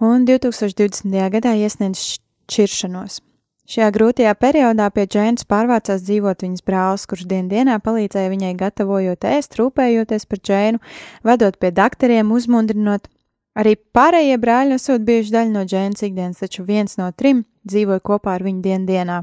un 0.00 0.26
2020. 0.26 1.30
gadā 1.30 1.54
iesniedz 1.54 2.18
šķiršanos. 2.18 3.20
Šajā 3.64 3.86
grūtajā 3.94 4.32
periodā 4.36 4.90
pie 4.92 5.06
Džēnas 5.08 5.46
pārvācās 5.48 6.02
dzīvot 6.04 6.42
viņas 6.44 6.64
brālis, 6.66 7.06
kurš 7.08 7.24
dien 7.30 7.46
dienā 7.48 7.78
palīdzēja 7.80 8.28
viņai 8.28 8.50
gatavojot 8.60 9.24
ēst, 9.24 9.56
rūpējoties 9.56 10.28
par 10.28 10.42
Džēnu, 10.44 10.82
vedot 11.24 11.56
pie 11.56 11.70
doktoriem, 11.72 12.34
uzmundrinot. 12.34 13.08
Arī 13.54 13.76
pārējie 13.94 14.38
brāļi 14.42 14.74
esot 14.74 15.04
bijuši 15.06 15.30
daļa 15.34 15.52
no 15.54 15.62
Džēnas 15.68 16.02
ikdienas, 16.02 16.42
taču 16.42 16.64
viens 16.66 16.98
no 16.98 17.06
trim 17.14 17.44
dzīvoja 17.68 18.02
kopā 18.02 18.34
ar 18.34 18.44
viņu 18.46 18.62
dien 18.64 18.86
dienā. 18.88 19.22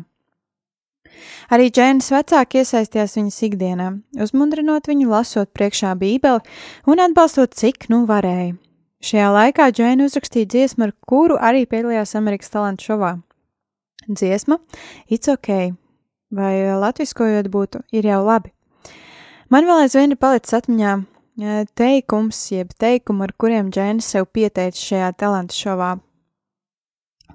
Arī 1.52 1.68
Džēnas 1.68 2.08
vecāki 2.14 2.62
iesaistījās 2.62 3.18
viņas 3.18 3.40
ikdienā, 3.50 3.90
uzmundrinot 4.24 4.88
viņu, 4.88 5.10
lasot 5.12 5.52
priekšā 5.52 5.92
Bībeli 6.00 6.40
un 6.88 7.04
atbalstot, 7.04 7.58
cik 7.60 7.90
nu 7.92 8.06
varēja. 8.08 8.56
Šajā 9.02 9.28
laikā 9.34 9.68
Džēna 9.74 10.08
uzrakstīja 10.08 10.48
dziesmu, 10.54 10.88
ar 10.88 10.96
kuru 11.10 11.36
arī 11.42 11.66
piedalījās 11.68 12.16
Amerikas 12.16 12.54
talantu 12.54 12.88
šovā. 12.88 13.16
Dziesma 14.08 14.62
It's 15.10 15.28
ok, 15.30 15.76
vai 16.32 16.54
latviskojot 16.80 17.52
būtu, 17.52 17.84
ir 17.92 18.08
jau 18.08 18.24
labi. 18.24 18.54
Man 19.52 19.68
vēl 19.68 19.84
aizvien 19.84 20.14
ir 20.14 20.22
palicis 20.22 20.56
atmiņā 20.62 21.02
teikums, 21.76 22.52
jeb 22.52 22.74
teikumi, 22.80 23.24
ar 23.24 23.34
kuriem 23.38 23.72
Džēna 23.72 24.02
sev 24.04 24.28
pieteica 24.34 24.78
šajā 24.78 25.12
talantu 25.18 25.56
šovā. 25.56 25.96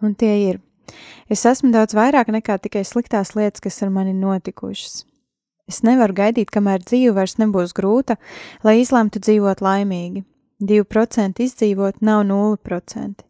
Un 0.03 0.15
tie 0.15 0.35
ir: 0.51 0.61
Es 1.29 1.45
esmu 1.47 1.73
daudz 1.73 1.95
vairāk 1.95 2.29
nekā 2.31 2.59
tikai 2.63 2.85
sliktās 2.85 3.35
lietas, 3.35 3.61
kas 3.61 3.83
ar 3.83 3.91
mani 3.91 4.13
notikušas. 4.15 5.05
Es 5.67 5.83
nevaru 5.83 6.15
gaidīt, 6.15 6.53
kamēr 6.55 6.85
dzīve 6.85 7.17
vairs 7.17 7.39
nebūs 7.41 7.75
grūta, 7.75 8.17
lai 8.63 8.81
izlemtu 8.81 9.19
dzīvot 9.19 9.61
laimīgi. 9.61 10.23
2% 10.63 11.43
izdzīvot 11.43 11.99
nav 12.01 12.23
0%. 12.25 13.25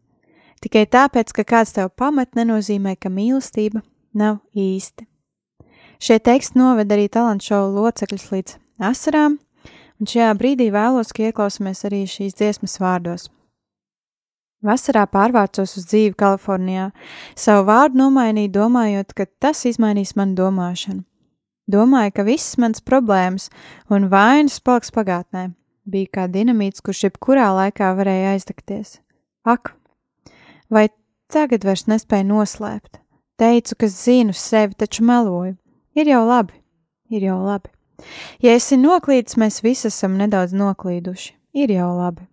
Tikai 0.61 0.85
tāpēc, 0.87 1.33
ka 1.33 1.44
kāds 1.44 1.72
tev 1.72 1.90
pamat, 1.96 2.35
nenozīmē, 2.37 2.96
ka 3.00 3.09
mīlestība 3.09 3.83
nav 4.14 4.38
īsta. 4.52 5.07
Šie 5.98 6.20
teksti 6.20 6.61
noved 6.61 6.92
arī 6.92 7.09
talantu 7.09 7.48
šovu 7.48 7.81
locekļus 7.81 8.29
līdz 8.33 8.57
asarām, 8.85 9.38
un 10.00 10.11
šajā 10.11 10.32
brīdī 10.38 10.68
vēlos, 10.74 11.12
ka 11.14 11.28
ieklausāmies 11.30 11.85
arī 11.88 12.04
šīs 12.11 12.37
dziesmas 12.38 12.78
vārdos. 12.82 13.28
Vasarā 14.66 15.04
pārvācos 15.06 15.76
uz 15.78 15.85
dzīvi 15.90 16.16
Kalifornijā, 16.18 16.88
savu 17.38 17.66
vārdu 17.68 18.00
nomainīju, 18.00 18.54
domājot, 18.56 19.12
ka 19.14 19.28
tas 19.42 19.62
izmainīs 19.68 20.16
manu 20.16 20.35
domāšanu. 20.38 21.04
Domāju, 21.70 22.12
ka 22.14 22.24
visas 22.26 22.56
manas 22.62 22.82
problēmas 22.82 23.48
un 23.90 24.09
vainas 24.11 24.59
paliks 24.62 24.92
pagātnē, 24.94 25.48
bija 25.87 26.12
kā 26.18 26.26
dinamīts, 26.30 26.82
kurš 26.82 27.09
jebkurā 27.09 27.50
laikā 27.59 27.90
varēja 27.98 28.35
aizdegties. 28.37 29.00
Ak, 29.46 29.74
vai 30.70 30.88
tagad 31.32 31.66
vairs 31.66 31.87
nespēju 31.90 32.30
noslēpt? 32.30 33.02
Teicu, 33.37 33.76
ka 33.76 33.90
zinu 33.92 34.32
sevi, 34.32 34.78
taču 34.78 35.04
meloju. 35.04 35.56
Ir 35.98 36.09
jau 36.09 36.22
labi, 36.24 36.56
ir 37.12 37.28
jau 37.28 37.40
labi. 37.44 37.76
Ja 38.44 38.54
esi 38.56 38.78
noklīdis, 38.80 39.38
mēs 39.40 39.62
visi 39.64 39.88
esam 39.90 40.16
nedaudz 40.20 40.54
noklīduši. 40.56 41.35
Ir 41.56 41.72
jau 41.72 41.90
labi. 41.96 42.26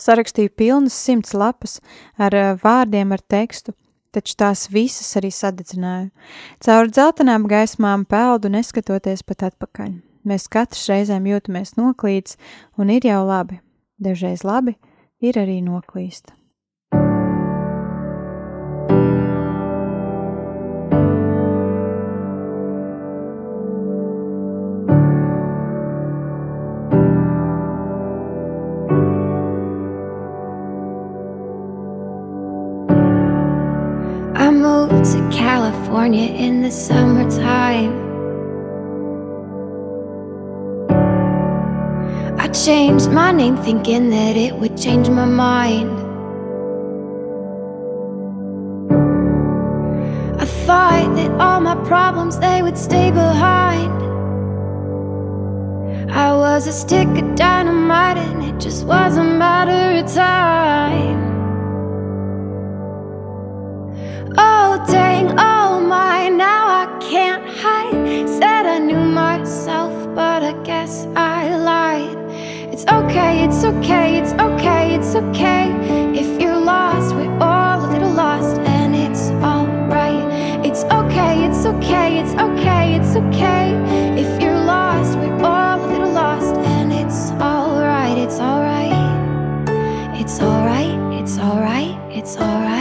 Sarakstīju 0.00 0.52
pilnas 0.56 0.96
simts 0.96 1.34
lapas 1.36 1.78
ar 2.20 2.34
uh, 2.36 2.54
vārdiem, 2.60 3.12
ar 3.12 3.22
tekstu, 3.22 3.72
taču 4.12 4.36
tās 4.40 4.66
visas 4.72 5.08
arī 5.20 5.30
sadedzināju. 5.32 6.10
Caur 6.64 6.90
dzeltenām 6.90 7.46
gaismām 7.48 8.04
peldu 8.08 8.52
neskatoties 8.52 9.24
pat 9.24 9.46
atpakaļ. 9.50 9.94
Mēs 10.26 10.48
katrs 10.52 10.88
reizēm 10.90 11.28
jūtamies 11.30 11.76
noklīts, 11.78 12.36
un 12.76 12.90
ir 12.90 13.06
jau 13.06 13.22
labi. 13.28 13.60
Dažreiz 14.02 14.42
labi 14.44 14.74
ir 15.24 15.38
arī 15.40 15.60
noklīst. 15.64 16.32
California 35.86 36.26
in 36.34 36.62
the 36.62 36.70
summertime. 36.70 37.92
I 42.40 42.48
changed 42.48 43.12
my 43.12 43.30
name 43.30 43.56
thinking 43.56 44.10
that 44.10 44.36
it 44.36 44.56
would 44.56 44.76
change 44.76 45.08
my 45.08 45.24
mind. 45.24 45.96
I 50.40 50.44
thought 50.44 51.14
that 51.14 51.30
all 51.40 51.60
my 51.60 51.76
problems 51.86 52.40
they 52.40 52.62
would 52.62 52.76
stay 52.76 53.12
behind. 53.12 53.92
I 56.10 56.32
was 56.34 56.66
a 56.66 56.72
stick 56.72 57.06
of 57.06 57.36
dynamite 57.36 58.16
and 58.16 58.42
it 58.42 58.58
just 58.60 58.84
was 58.84 59.16
a 59.16 59.22
matter 59.22 60.04
of 60.04 60.12
time. 60.12 61.20
Oh 64.36 64.84
dang, 64.88 65.38
oh 65.38 65.55
now 66.30 66.66
I 66.66 66.98
can't 67.00 67.46
hide. 67.46 68.28
Said 68.28 68.66
I 68.66 68.78
knew 68.78 69.04
myself, 69.04 69.92
but 70.14 70.42
I 70.42 70.52
guess 70.62 71.06
I 71.14 71.56
lied. 71.56 72.16
It's 72.72 72.86
okay, 72.86 73.44
it's 73.44 73.64
okay, 73.64 74.18
it's 74.18 74.32
okay, 74.32 74.94
it's 74.94 75.14
okay. 75.14 75.70
If 76.14 76.40
you're 76.40 76.58
lost, 76.58 77.14
we're 77.14 77.32
all 77.38 77.84
a 77.84 77.88
little 77.90 78.12
lost, 78.12 78.58
and 78.58 78.94
it's 78.94 79.30
alright. 79.42 80.24
It's 80.64 80.84
okay, 80.84 81.44
it's 81.46 81.64
okay, 81.64 82.18
it's 82.20 82.34
okay, 82.34 82.94
it's 82.96 83.16
okay. 83.16 83.66
If 84.22 84.42
you're 84.42 84.60
lost, 84.60 85.16
we're 85.18 85.40
all 85.42 85.84
a 85.84 85.86
little 85.86 86.12
lost, 86.12 86.54
and 86.56 86.92
it's 86.92 87.30
alright, 87.40 88.18
it's 88.18 88.40
alright. 88.40 88.92
It's 90.20 90.40
alright, 90.40 91.20
it's 91.20 91.38
alright, 91.38 91.96
it's 92.10 92.36
alright. 92.36 92.75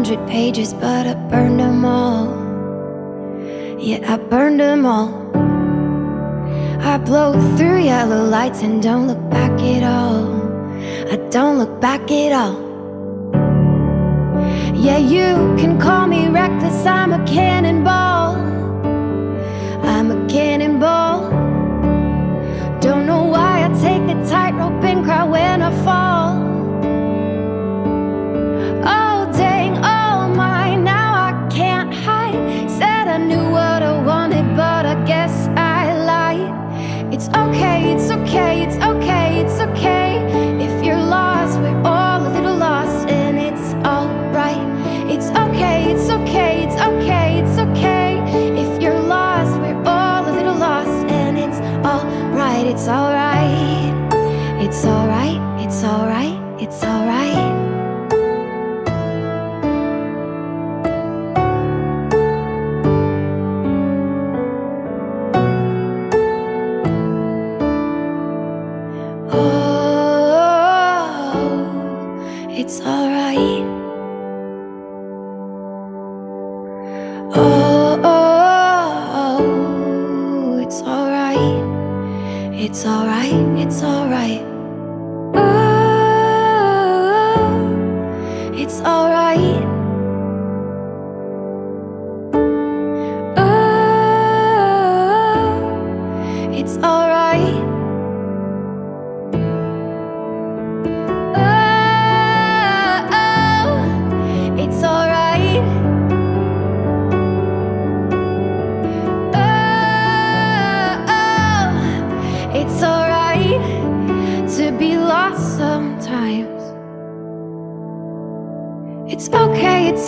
Hundred 0.00 0.26
pages, 0.26 0.72
but 0.72 1.06
I 1.06 1.12
burned 1.28 1.60
them 1.60 1.84
all. 1.84 2.24
Yeah, 3.78 4.00
I 4.10 4.16
burned 4.16 4.58
them 4.58 4.86
all. 4.86 5.10
I 6.80 6.96
blow 6.96 7.32
through 7.54 7.80
yellow 7.80 8.24
lights 8.24 8.62
and 8.62 8.82
don't 8.82 9.08
look 9.08 9.22
back 9.28 9.52
at 9.60 9.82
all. 9.82 10.24
I 11.12 11.16
don't 11.28 11.58
look 11.58 11.82
back 11.82 12.10
at 12.10 12.32
all. 12.32 12.56
Yeah, 14.74 14.96
you 14.96 15.34
can 15.60 15.78
call 15.78 16.06
me 16.06 16.28
reckless, 16.28 16.86
I'm 16.86 17.12
a 17.12 17.22
cannonball. 17.26 18.36
I'm 19.84 20.10
a 20.10 20.26
cannonball. 20.30 21.28
Don't 22.80 23.04
know 23.04 23.24
why 23.24 23.66
I 23.66 23.68
take 23.86 24.04
a 24.16 24.18
tightrope 24.26 24.82
and 24.82 25.04
cry 25.04 25.24
when 25.24 25.60
I 25.60 25.70
fall. 25.84 26.19
guess 35.10 35.48
I 35.56 35.92
lie. 36.04 36.42
It's 37.10 37.28
okay, 37.30 37.92
it's 37.92 38.12
okay, 38.12 38.62
it's 38.62 38.76
okay, 38.76 39.40
it's 39.40 39.58
okay 39.60 40.49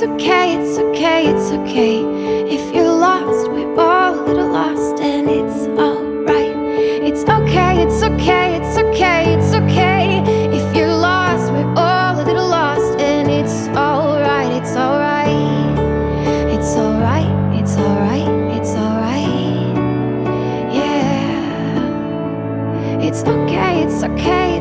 it's 0.02 0.10
okay, 0.10 0.56
it's 0.56 0.78
okay, 0.78 1.26
it's 1.28 1.52
okay. 1.52 2.02
If 2.52 2.74
you're 2.74 2.92
lost, 2.92 3.48
we're 3.52 3.72
all 3.78 4.18
a 4.18 4.22
little 4.26 4.48
lost, 4.48 5.00
and 5.00 5.30
it's 5.30 5.68
alright. 5.78 6.56
It's 7.06 7.22
okay, 7.22 7.82
it's 7.82 8.02
okay, 8.02 8.56
it's 8.56 8.76
okay, 8.76 9.34
it's 9.34 9.54
okay. 9.54 10.22
If 10.50 10.74
you're 10.74 10.88
lost, 10.88 11.52
we're 11.52 11.72
all 11.76 12.18
a 12.20 12.24
little 12.24 12.48
lost, 12.48 12.98
and 13.00 13.30
it's 13.30 13.68
alright, 13.78 14.50
it's 14.50 14.74
alright. 14.74 15.30
It's 16.50 16.74
alright, 16.74 17.30
it's 17.60 17.76
alright, 17.76 18.28
it's 18.58 18.70
alright. 18.70 19.76
Yeah. 20.74 21.78
It's 23.00 23.22
okay, 23.22 23.82
it's 23.84 24.02
okay, 24.02 24.02
it's 24.02 24.02
okay, 24.02 24.51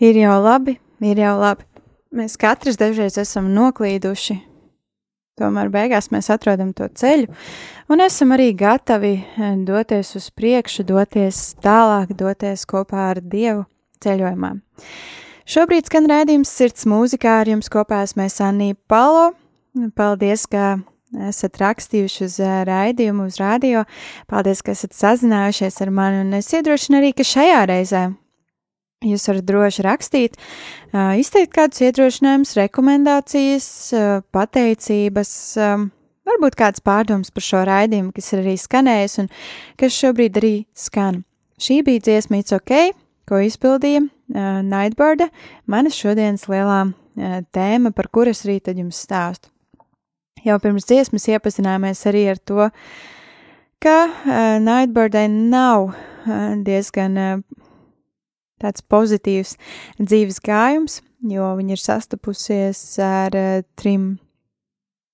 Ir 0.00 0.16
jau 0.16 0.36
labi, 0.40 0.78
ir 1.04 1.18
jau 1.20 1.34
labi. 1.36 1.66
Mēs 2.16 2.38
katrs 2.40 2.78
dažreiz 2.80 3.18
esam 3.20 3.50
noklīduši, 3.52 4.38
tomēr 5.38 5.68
beigās 5.70 6.08
mēs 6.10 6.30
atrodam 6.32 6.72
to 6.74 6.88
ceļu 6.88 7.28
un 7.92 8.00
esam 8.00 8.32
arī 8.32 8.48
gatavi 8.56 9.12
eh, 9.20 9.50
doties 9.66 10.14
uz 10.16 10.30
priekšu, 10.32 10.86
doties 10.88 11.42
tālāk, 11.62 12.14
doties 12.16 12.64
kopā 12.70 13.10
ar 13.10 13.20
Dievu 13.20 13.66
ceļojumā. 14.00 14.54
Šobrīd 15.50 15.90
skan 15.90 16.08
rādījums 16.08 16.52
sirds 16.54 16.86
mūzikā 16.88 17.40
ar 17.42 17.50
jums 17.50 17.68
kopā 17.72 18.04
esmu 18.06 18.28
Anī 18.46 18.72
Palo. 18.88 19.32
Paldies, 19.94 20.46
ka 20.50 20.78
esat 21.28 21.60
rakstījuši 21.60 22.24
uz 22.24 22.40
eh, 22.40 22.56
raidījumu, 22.70 23.28
uz 23.28 23.36
radio. 23.42 23.84
Paldies, 24.30 24.64
ka 24.64 24.72
esat 24.72 24.96
sazinājušies 24.96 25.80
ar 25.84 25.92
mani 25.92 26.24
un 26.24 26.34
es 26.40 26.50
iedrošinu 26.54 27.02
arī, 27.02 27.12
ka 27.12 27.26
šajā 27.26 27.62
reizē 27.68 28.08
Jūs 29.00 29.22
varat 29.30 29.46
droši 29.48 29.84
rakstīt, 29.86 30.34
izteikt 31.16 31.54
kādus 31.56 31.80
iedrošinājumus, 31.86 32.50
rekomendācijas, 32.58 33.68
pateicības, 34.28 35.30
varbūt 36.28 36.56
kāds 36.60 36.82
pārdoms 36.84 37.32
par 37.32 37.46
šo 37.46 37.62
raidījumu, 37.64 38.12
kas 38.12 38.28
ir 38.34 38.42
arī 38.42 38.58
skanējis 38.60 39.14
un 39.22 39.30
kas 39.80 39.96
šobrīd 39.96 40.36
arī 40.36 40.50
skan. 40.76 41.22
Šī 41.56 41.78
bija 41.86 42.02
dziesma 42.10 42.42
It's 42.42 42.52
OK, 42.52 42.92
ko 43.24 43.40
izpildīja 43.40 44.02
Nightbirda, 44.68 45.30
manas 45.64 45.96
šodienas 45.96 46.44
lielā 46.52 46.82
tēma, 47.56 47.94
par 47.96 48.10
kuras 48.12 48.44
arī 48.44 48.58
tad 48.60 48.76
jums 48.80 49.00
stāstu. 49.00 49.48
Jau 50.44 50.60
pirms 50.60 50.84
dziesmas 50.88 51.24
iepazināmies 51.32 52.04
arī 52.12 52.26
ar 52.34 52.44
to, 52.44 52.68
ka 53.80 53.96
Nightbirdai 54.60 55.24
nav 55.32 55.94
diezgan 56.68 57.16
tāds 58.60 58.84
pozitīvs 58.86 59.56
dzīves 60.00 60.40
gājums, 60.44 61.00
jo 61.30 61.52
viņa 61.58 61.76
ir 61.76 61.82
sastapusies 61.82 62.82
ar 63.04 63.36
uh, 63.36 63.64
trim 63.80 64.12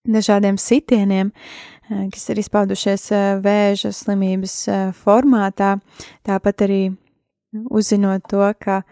dažādiem 0.06 0.58
sitieniem, 0.60 1.32
uh, 1.32 2.04
kas 2.12 2.28
ir 2.32 2.42
izpaudušies 2.42 3.08
uh, 3.14 3.24
vēža 3.44 3.92
slimības 3.94 4.58
formātā. 5.00 5.76
Tāpat 6.26 6.66
arī 6.66 6.82
uzzinot 7.70 8.26
to, 8.30 8.44
ka 8.60 8.82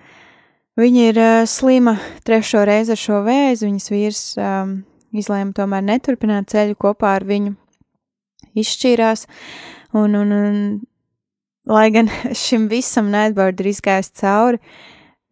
viņa 0.80 1.06
ir 1.10 1.20
slima 1.50 1.98
trešo 2.26 2.64
reizi 2.66 2.94
ar 2.94 3.00
šo 3.00 3.20
vēzi, 3.26 3.68
viņas 3.68 3.92
vīrs 3.92 4.24
um, 4.40 4.78
izlēma 5.14 5.54
tomēr 5.56 5.84
neturpināt 5.86 6.50
ceļu 6.52 6.78
kopā 6.80 7.14
ar 7.18 7.26
viņu, 7.28 7.54
izšķīrās, 8.58 9.26
un, 9.98 10.14
un, 10.18 10.34
un 10.34 10.58
lai 11.70 11.88
gan 11.94 12.11
šim 12.44 12.68
visam 12.72 13.11
Nightbird 13.12 13.62
ir 13.62 13.70
izgājis 13.72 14.12
cauri, 14.20 14.61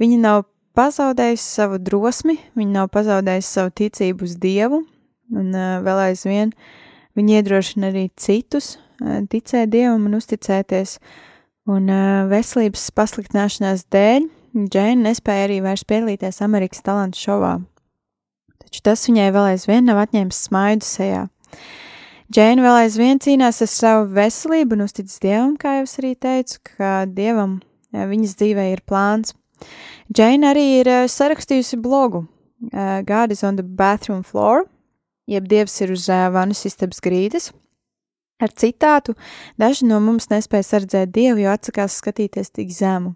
viņa 0.03 0.21
nav 0.23 0.45
pazaudējusi 0.77 1.45
savu 1.45 1.81
drosmi, 1.83 2.39
viņa 2.59 2.79
nav 2.79 2.93
pazaudējusi 2.95 3.49
savu 3.49 3.75
ticību 3.83 4.29
uz 4.29 4.37
Dievu, 4.41 4.83
un 5.33 5.51
uh, 5.53 5.81
vēl 5.85 6.07
aizvien 6.11 6.55
viņa 7.19 7.41
iedrošina 7.41 7.93
arī 7.93 8.07
citus 8.17 8.77
uh, 8.77 9.21
ticēt 9.29 9.73
Dievam 9.73 10.09
un 10.09 10.17
uzticēties, 10.21 10.97
un 11.73 11.91
uh, 11.93 12.31
veselības 12.33 12.89
pasliktināšanās 12.97 13.89
dēļ 13.93 14.31
Džēna 14.53 15.09
nespēja 15.09 15.47
arī 15.47 15.63
vairs 15.65 15.85
piedalīties 15.89 16.43
Amerikas 16.45 16.83
talantu 16.85 17.17
šovā. 17.17 17.53
Taču 18.61 18.83
tas 18.85 19.07
viņai 19.09 19.31
vēl 19.33 19.55
aizvien 19.55 19.87
nav 19.89 20.03
atņēmis 20.03 20.41
smaidu 20.49 20.85
sejā. 20.85 21.23
Džēna 22.33 22.63
vēl 22.65 22.77
aizvien 22.87 23.19
cīnās 23.21 23.59
ar 23.61 23.69
savu 23.69 24.05
veselību 24.17 24.77
un 24.79 24.87
uztic 24.87 25.11
Dievam, 25.21 25.57
kā 25.61 25.75
jau 25.77 25.83
es 25.85 25.99
arī 26.01 26.13
teicu, 26.17 26.61
ka 26.65 26.93
Dievam 27.05 27.59
viņas 27.93 28.37
dzīvē 28.41 28.71
ir 28.73 28.81
plāns. 28.89 29.35
Džēna 30.09 30.53
arī 30.55 30.63
ir 30.79 30.89
uh, 30.89 31.03
sarakstījusi 31.13 31.77
blogu 31.83 32.23
uh, 32.25 33.03
God 33.05 33.35
is 33.35 33.43
on 33.45 33.59
the 33.59 33.67
bathroom 33.67 34.23
floor, 34.25 34.65
jeb 35.29 35.51
Dievs 35.51 35.77
ir 35.85 35.93
uz 35.93 36.07
uh, 36.09 36.31
vanas 36.33 36.65
istabas 36.65 37.03
grīdas, 37.05 37.51
ar 38.41 38.55
citātu: 38.57 39.13
Daži 39.61 39.91
no 39.91 40.01
mums 40.01 40.31
nespēja 40.33 40.71
sardzēt 40.71 41.13
Dievu, 41.13 41.43
jo 41.45 41.53
atsakās 41.53 41.99
skatīties 42.01 42.55
tik 42.55 42.73
zemu. 42.73 43.13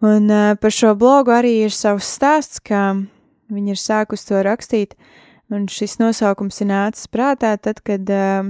Un 0.00 0.32
uh, 0.32 0.54
par 0.56 0.72
šo 0.72 0.94
blogu 0.96 1.34
arī 1.36 1.58
ir 1.66 1.76
savs 1.76 2.08
stāsts, 2.16 2.64
ka 2.64 2.94
viņa 3.52 3.76
ir 3.76 3.82
sākusi 3.82 4.30
to 4.30 4.40
rakstīt, 4.48 4.96
un 5.52 5.68
šis 5.70 5.98
nosaukums 6.00 6.62
ir 6.64 6.70
nācis 6.70 7.08
prātā 7.12 7.54
tad, 7.60 7.82
kad 7.84 8.08
uh, 8.12 8.48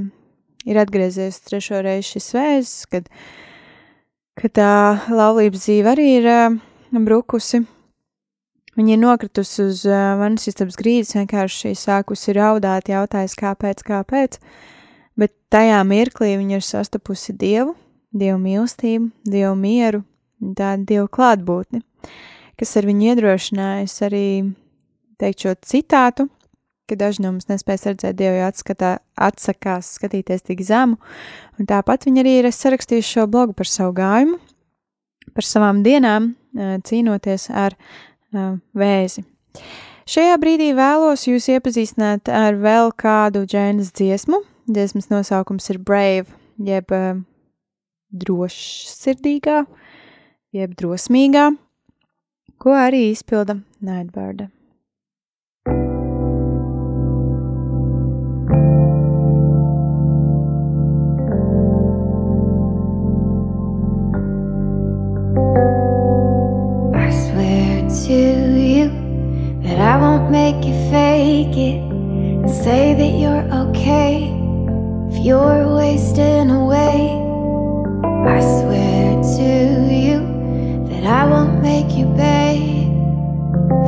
ir 0.69 0.79
atgriezies 0.79 1.41
trešo 1.47 1.83
reizi 1.85 2.15
šis 2.15 2.29
vēzis, 2.37 2.75
kad, 2.93 3.09
kad 4.38 4.55
tā 4.59 4.73
laulības 5.11 5.67
dzīve 5.67 5.95
arī 5.95 6.09
ir 6.21 6.29
uh, 6.31 6.59
brukusi. 7.03 7.65
Viņa 8.79 8.95
ir 8.95 9.01
nokritusi 9.03 9.67
uz 9.67 9.83
uh, 9.85 10.15
manas 10.21 10.47
istabas 10.49 10.79
grīdas, 10.81 11.12
vienkārši 11.19 11.75
sākusi 11.77 12.37
raudāt, 12.38 12.88
jautājas, 12.88 13.37
kāpēc, 13.37 13.83
kāpēc, 13.85 14.38
bet 15.21 15.35
tajā 15.53 15.83
mirklī 15.85 16.37
viņa 16.41 16.61
ir 16.61 16.65
sastapusi 16.65 17.37
Dievu, 17.37 17.75
Dievu 18.17 18.38
mīlestību, 18.41 19.11
Dievu 19.29 19.55
mieru, 19.59 20.05
tādu 20.57 20.88
Dievu 20.88 21.11
klātbūtni, 21.12 21.83
kas 22.61 22.77
ar 22.81 22.88
viņu 22.88 23.11
iedrošinājas 23.12 23.99
arī 24.09 24.27
teikt 25.21 25.45
šo 25.45 25.53
citātu, 25.69 26.31
ka 26.92 27.00
daži 27.00 27.24
no 27.24 27.33
mums 27.33 27.48
nespēja 27.48 27.94
redzēt 27.94 28.18
Dievu, 28.20 28.37
jo 28.38 28.48
atskatā, 28.50 28.92
atsakās 29.16 29.94
skatīties 29.96 30.44
tik 30.44 30.62
zemu, 30.68 31.00
un 31.59 31.68
tāpat 31.68 32.05
viņa 32.09 32.22
arī 32.22 32.38
ir 32.42 32.50
sarakstījusi 32.52 33.16
šo 33.16 33.26
blogu 33.33 33.57
par 33.57 33.70
savu 33.70 33.96
gājumu, 33.96 34.37
par 35.33 35.48
savām 35.48 35.81
dienām, 35.87 36.35
cīnoties 36.85 37.48
ar 37.48 37.76
vēzi. 38.76 39.24
Šajā 40.12 40.37
brīdī 40.42 40.72
vēlos 40.76 41.24
jūs 41.28 41.48
iepazīstināt 41.55 42.28
ar 42.33 42.57
vēl 42.61 42.90
kādu 42.98 43.44
džēnas 43.48 43.92
dziesmu. 43.96 44.42
Dziesmas 44.68 45.09
nosaukums 45.12 45.68
ir 45.72 45.78
Brave, 45.83 46.28
jeb 46.62 46.90
drošsirdīgā, 48.12 49.62
jeb 50.55 50.74
drosmīgā, 50.78 51.46
ko 52.62 52.74
arī 52.76 53.09
izpilda 53.12 53.61
Nightbird. 53.81 54.50
Fake 71.53 71.59
it 71.59 72.49
say 72.49 72.95
that 72.95 73.19
you're 73.19 73.47
okay 73.67 74.29
if 75.11 75.25
you're 75.25 75.77
wasting 75.77 76.51
away. 76.51 77.19
I 78.05 78.41
swear 78.41 79.23
to 79.37 79.95
you 79.95 80.19
that 80.88 81.05
I 81.05 81.27
won't 81.29 81.62
make 81.62 81.91
you 81.97 82.07
pay 82.17 82.87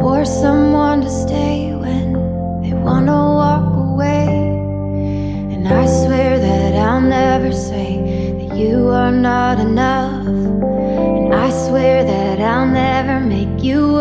for 0.00 0.24
someone 0.24 1.00
to 1.02 1.10
stay 1.10 1.74
when 1.74 2.12
they 2.62 2.74
wanna 2.74 3.12
walk 3.12 3.76
away. 3.76 4.26
And 5.52 5.66
I 5.66 5.86
swear 5.86 6.38
that 6.38 6.74
I'll 6.74 7.00
never 7.00 7.52
say 7.52 8.36
that 8.38 8.56
you 8.56 8.88
are 8.88 9.12
not 9.12 9.58
enough. 9.58 10.26
And 10.26 11.34
I 11.34 11.50
swear 11.50 12.04
that 12.04 12.40
I'll 12.40 12.66
never 12.66 13.20
make 13.20 13.62
you 13.62 13.93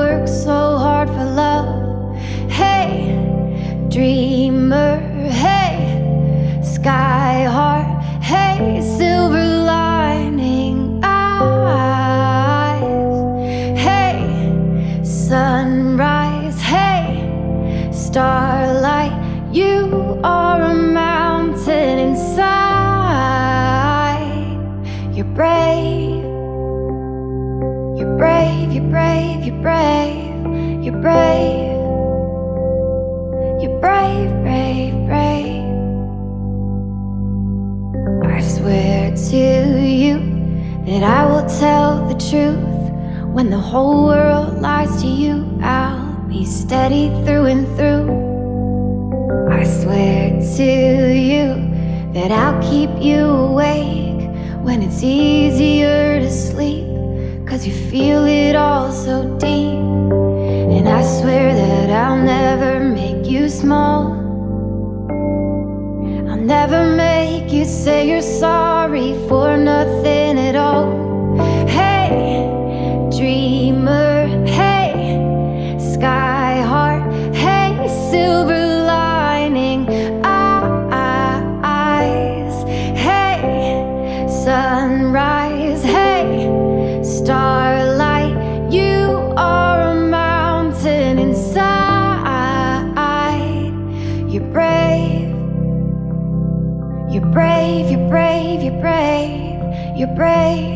brave, 29.64 30.84
you're 30.84 31.02
brave, 31.02 31.72
you're 33.62 33.80
brave. 33.80 34.30
Brave, 34.44 34.94
brave. 35.06 35.64
I 38.26 38.42
swear 38.42 39.16
to 39.16 39.38
you 39.82 40.20
that 40.86 41.02
I 41.02 41.26
will 41.26 41.48
tell 41.60 42.06
the 42.10 42.16
truth 42.30 42.92
when 43.34 43.50
the 43.50 43.58
whole 43.58 44.06
world 44.08 44.62
lies 44.62 45.02
to 45.02 45.08
you. 45.08 45.58
I'll 45.62 46.14
be 46.28 46.44
steady 46.46 47.08
through 47.24 47.46
and 47.46 47.66
through. 47.78 48.08
I 49.50 49.64
swear 49.64 50.42
to 50.58 51.14
you 51.14 51.48
that 52.14 52.32
I'll 52.32 52.62
keep 52.62 52.92
you 53.02 53.24
awake 53.26 54.28
when 54.62 54.82
it's 54.82 55.02
easier 55.02 56.20
to 56.20 56.30
sleep. 56.30 56.83
Cause 57.48 57.68
you 57.68 57.74
feel 57.74 58.26
it 58.26 58.56
all 58.56 58.92
so 58.92 59.38
deep. 59.38 59.80
And 60.76 60.88
I 60.90 61.04
swear 61.04 61.54
that 61.54 61.90
I'll 61.90 62.18
never 62.18 62.80
make 62.80 63.26
you 63.26 63.50
small. 63.50 64.14
I'll 66.30 66.46
never 66.56 66.96
make 66.96 67.52
you 67.52 67.66
say 67.66 68.10
you're 68.10 68.22
sorry 68.22 69.14
for 69.28 69.58
nothing 69.58 70.40
at 70.40 70.56
all. 70.56 71.03
break. 100.16 100.73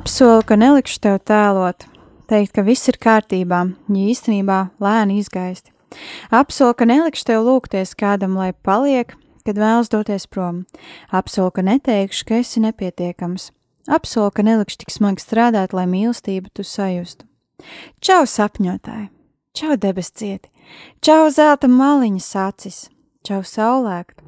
Apsolu, 0.00 0.40
ka 0.48 0.56
nelikšu 0.56 0.96
tev 1.04 1.18
tēlot, 1.28 1.84
teikt, 2.30 2.54
ka 2.56 2.62
viss 2.64 2.88
ir 2.88 2.96
kārtībā, 2.96 3.58
ja 3.92 4.04
īstenībā 4.08 4.60
lēni 4.80 5.18
izgaisti. 5.20 5.74
Apsolu, 6.32 6.72
ka 6.72 6.88
nelikšu 6.88 7.26
tev 7.28 7.44
lūgties 7.44 7.92
kādam, 8.00 8.38
lai 8.40 8.54
paliek, 8.64 9.12
kad 9.44 9.60
vēlas 9.60 9.92
doties 9.92 10.24
prom. 10.24 10.64
Apsolu, 11.12 11.52
ka 11.52 11.66
neteikšu, 11.68 12.24
ka 12.30 12.40
esi 12.40 12.64
nepietiekams. 12.64 13.50
Apsolu, 13.92 14.32
ka 14.32 14.46
nelikšu 14.48 14.80
tik 14.86 14.96
smagi 14.96 15.20
strādāt, 15.20 15.76
lai 15.76 15.84
mīlestību 15.84 16.48
tu 16.56 16.64
sajustu. 16.64 17.28
Čau, 18.00 18.24
sapņotāji! 18.24 19.10
Čau, 19.52 19.76
debes 19.76 20.14
cieti! 20.16 20.48
Čau, 21.04 21.26
zelta 21.28 21.68
maliņas 21.68 22.34
acis! 22.48 22.84
Čau, 23.20 23.44
saulēkt! 23.44 24.24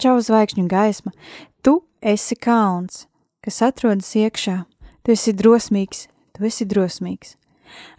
Čau, 0.00 0.22
zvaigžņu 0.24 0.70
gaisma! 0.72 1.12
Tu 1.60 1.82
esi 2.00 2.40
kalns! 2.40 3.04
Kas 3.44 3.60
atrodas 3.62 4.10
iekšā. 4.16 4.62
Tu 5.04 5.12
esi 5.12 5.34
drosmīgs, 5.36 6.06
tu 6.32 6.46
esi 6.48 6.64
drosmīgs. 6.68 7.36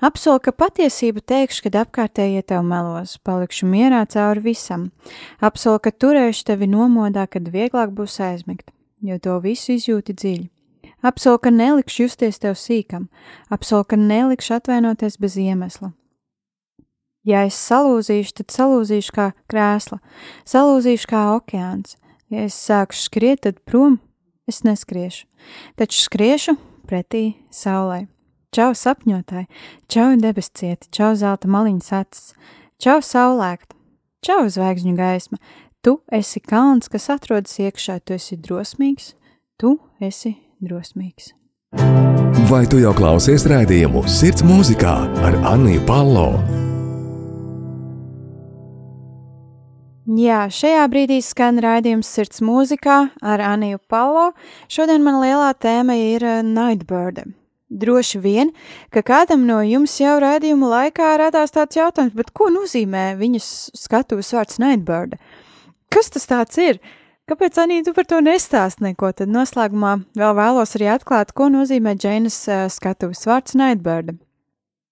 Apsolu, 0.04 0.40
ka 0.40 0.54
patiesību 0.56 1.22
teikšu, 1.28 1.66
kad 1.68 1.78
apkārtējie 1.84 2.44
tev 2.48 2.64
melos, 2.68 3.18
palikšu 3.28 3.68
mierā 3.70 4.04
cauri 4.12 4.44
visam. 4.50 4.90
Apsolu, 5.44 5.82
ka 5.84 5.92
turēšu 5.92 6.46
tevi 6.52 6.70
nomodā, 6.72 7.28
kad 7.28 7.50
vieglāk 7.52 7.92
būs 7.96 8.18
aizmigt, 8.24 8.72
jo 9.04 9.20
to 9.20 9.38
visu 9.44 9.76
izjūti 9.76 10.16
dziļi. 10.16 10.48
Apsolu, 11.06 11.42
ka 11.44 11.52
nelikšu 11.54 12.08
justies 12.08 12.40
tev 12.42 12.56
sīkam, 12.58 13.10
apsolu, 13.54 13.86
ka 13.86 14.00
nelikšu 14.00 14.56
atvainoties 14.58 15.20
bez 15.22 15.38
iemesla. 15.38 15.92
Ja 17.26 17.44
es 17.46 17.58
salūzīšu, 17.58 18.36
tad 18.40 18.54
salūzīšu 18.54 19.14
kā 19.14 19.28
krēsla, 19.50 20.00
salūzīšu 20.50 21.10
kā 21.10 21.22
okeāns. 21.36 21.98
Ja 22.34 22.46
es 22.46 22.58
sāku 22.58 22.98
skriet, 22.98 23.44
tad 23.46 23.62
prom 23.70 24.00
es 24.48 24.64
neskriešu, 24.66 25.26
taču 25.76 26.02
skriešu 26.06 26.56
pretī 26.88 27.36
saulē. 27.54 28.06
Čau 28.56 28.72
sapņotāji, 28.78 29.50
čau 29.92 30.14
debescieti, 30.16 30.88
čau 30.96 31.12
zelta 31.20 31.50
maliņas 31.52 31.92
acis, 31.98 32.34
čau 32.80 33.02
saulēkt, 33.04 33.76
čau 34.24 34.46
zvaigžņu 34.48 34.96
gaisma. 34.96 35.42
Tu 35.84 35.98
esi 36.14 36.40
kalns, 36.42 36.88
kas 36.90 37.12
atrodas 37.14 37.60
iekšā, 37.62 38.00
tu 38.02 38.16
esi 38.16 38.40
drosmīgs, 38.40 39.14
tu 39.60 39.76
esi 40.00 40.38
drosmīgs. 40.64 41.34
Vai 42.50 42.64
tu 42.70 42.80
jau 42.80 42.94
klausies 42.96 43.46
rādījumu 43.50 44.06
Sirds 44.08 44.46
mūzikā 44.46 44.96
ar 45.28 45.42
Anniju 45.52 45.84
Palo? 45.90 46.30
Jā, 50.06 50.44
šajā 50.54 50.84
brīdī 50.94 51.16
skan 51.26 51.58
raidījums 51.58 52.06
Sirds 52.06 52.38
mūzikā 52.46 52.98
ar 53.26 53.42
Aniju 53.42 53.80
Palo. 53.90 54.28
Šodien 54.70 55.02
man 55.02 55.16
lielā 55.18 55.48
tēma 55.58 55.96
ir 55.98 56.22
eh, 56.22 56.44
Nightbird. 56.46 57.24
Droši 57.74 58.22
vien, 58.22 58.52
ka 58.94 59.02
kādam 59.02 59.48
no 59.48 59.64
jums 59.66 59.96
jau 59.98 60.20
raidījuma 60.22 60.70
laikā 60.70 61.08
radās 61.24 61.56
tāds 61.56 61.80
jautājums, 61.80 62.14
bet 62.14 62.30
ko 62.38 62.52
nozīmē 62.54 63.16
viņas 63.18 63.48
skatuves 63.82 64.30
vārds 64.38 64.62
Nightbird? 64.62 65.18
Kas 65.90 66.14
tas 66.14 66.30
tāds 66.30 66.62
ir? 66.62 66.78
Kāpēc 67.26 67.58
Anī 67.66 67.82
tu 67.82 67.96
par 67.98 68.06
to 68.06 68.22
nestāst 68.22 68.86
neko? 68.86 69.10
Tad 69.10 69.34
noslēgumā 69.34 69.96
vēl 70.14 70.38
vēlos 70.38 70.78
arī 70.78 70.92
atklāt, 70.94 71.34
ko 71.34 71.50
nozīmē 71.50 71.96
Džeinas 71.98 72.38
uh, 72.46 72.68
skatuves 72.70 73.26
vārds 73.26 73.58
Nightbird. 73.58 74.14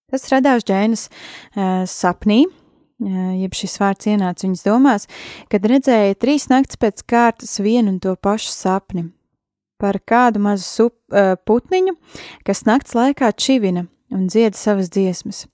Tas 0.10 0.26
radās 0.34 0.66
Džeinas 0.66 1.06
uh, 1.06 1.86
sapnī, 1.86 2.48
jeb 3.40 3.56
šis 3.58 3.78
vārds 3.82 4.10
ienāca 4.12 4.48
viņas 4.48 4.66
domās, 4.68 5.08
kad 5.52 5.66
redzēja 5.70 6.20
trīs 6.20 6.50
naktis 6.52 6.80
pēc 6.82 7.04
kārtas 7.10 7.60
vienu 7.64 7.96
un 7.96 8.00
to 8.04 8.16
pašu 8.16 8.52
sapni. 8.54 9.10
Par 9.82 10.00
kādu 10.00 10.40
mazu 10.40 10.64
sup, 10.64 10.96
putniņu, 11.48 11.98
kas 12.48 12.64
nakts 12.70 12.96
laikā 12.96 13.34
čivina 13.36 13.88
un 14.14 14.28
dzieda 14.30 14.58
savas 14.58 14.92
dziesmas. 14.94 15.46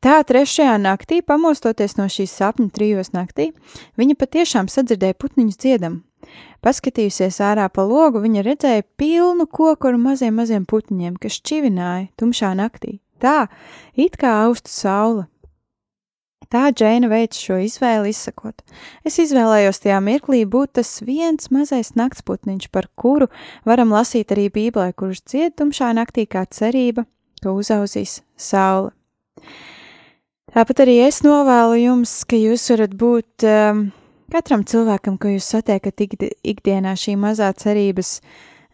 Tā 0.00 0.18
trešajā 0.26 0.74
naktī, 0.80 1.20
pamostoties 1.22 1.96
no 1.98 2.08
šīs 2.10 2.32
sapņu 2.38 2.70
trijos 2.74 3.12
naktī, 3.14 3.50
viņa 4.00 4.16
patiešām 4.18 4.70
sadzirdēja 4.72 5.18
putniņus 5.20 5.60
dziedam. 5.60 6.00
Paskatījusies 6.64 7.38
ārā 7.44 7.68
pa 7.70 7.84
logu, 7.86 8.22
viņa 8.24 8.42
redzēja 8.46 8.86
pilnu 8.98 9.46
koku 9.46 9.92
ar 9.92 9.98
maziem, 10.00 10.34
maziem 10.40 10.64
putniņiem, 10.66 11.18
kas 11.22 11.38
čivināja 11.44 12.08
tumšā 12.18 12.54
naktī. 12.58 12.98
Tā, 13.22 13.46
it 13.96 14.18
kā 14.20 14.32
austu 14.44 14.72
saule, 14.72 15.26
Tā 16.52 16.68
Džeina 16.70 17.08
veica 17.10 17.38
šo 17.38 17.58
izvēli, 17.64 18.12
izsakot: 18.14 18.62
Es 19.06 19.18
izvēlējos 19.22 19.82
tajā 19.82 19.98
mirklī 20.04 20.44
būt 20.46 20.76
tas 20.78 20.92
viens 21.02 21.50
mazais 21.50 21.94
naktsputniņš, 21.98 22.68
par 22.70 22.86
kuru 22.94 23.26
varam 23.66 23.94
lasīt 23.94 24.34
arī 24.34 24.46
Bībelē, 24.54 24.92
kurš 24.94 25.24
dzied 25.26 25.56
tumšā 25.58 25.90
naktī 25.98 26.26
kā 26.30 26.44
cerība, 26.46 27.06
ka 27.42 27.54
uzauzīs 27.56 28.20
saule. 28.38 28.94
Tāpat 30.54 30.86
arī 30.86 31.00
es 31.04 31.20
novēlu 31.26 31.76
jums, 31.82 32.12
ka 32.24 32.38
jūs 32.38 32.70
varat 32.72 32.94
būt 32.96 33.44
um, 33.44 33.88
katram 34.32 34.62
cilvēkam, 34.64 35.18
ko 35.20 35.34
jūs 35.34 35.50
satiekat 35.52 36.00
ikdienā, 36.06 36.94
šī 36.96 37.16
mazā 37.20 37.50
cerības 37.58 38.20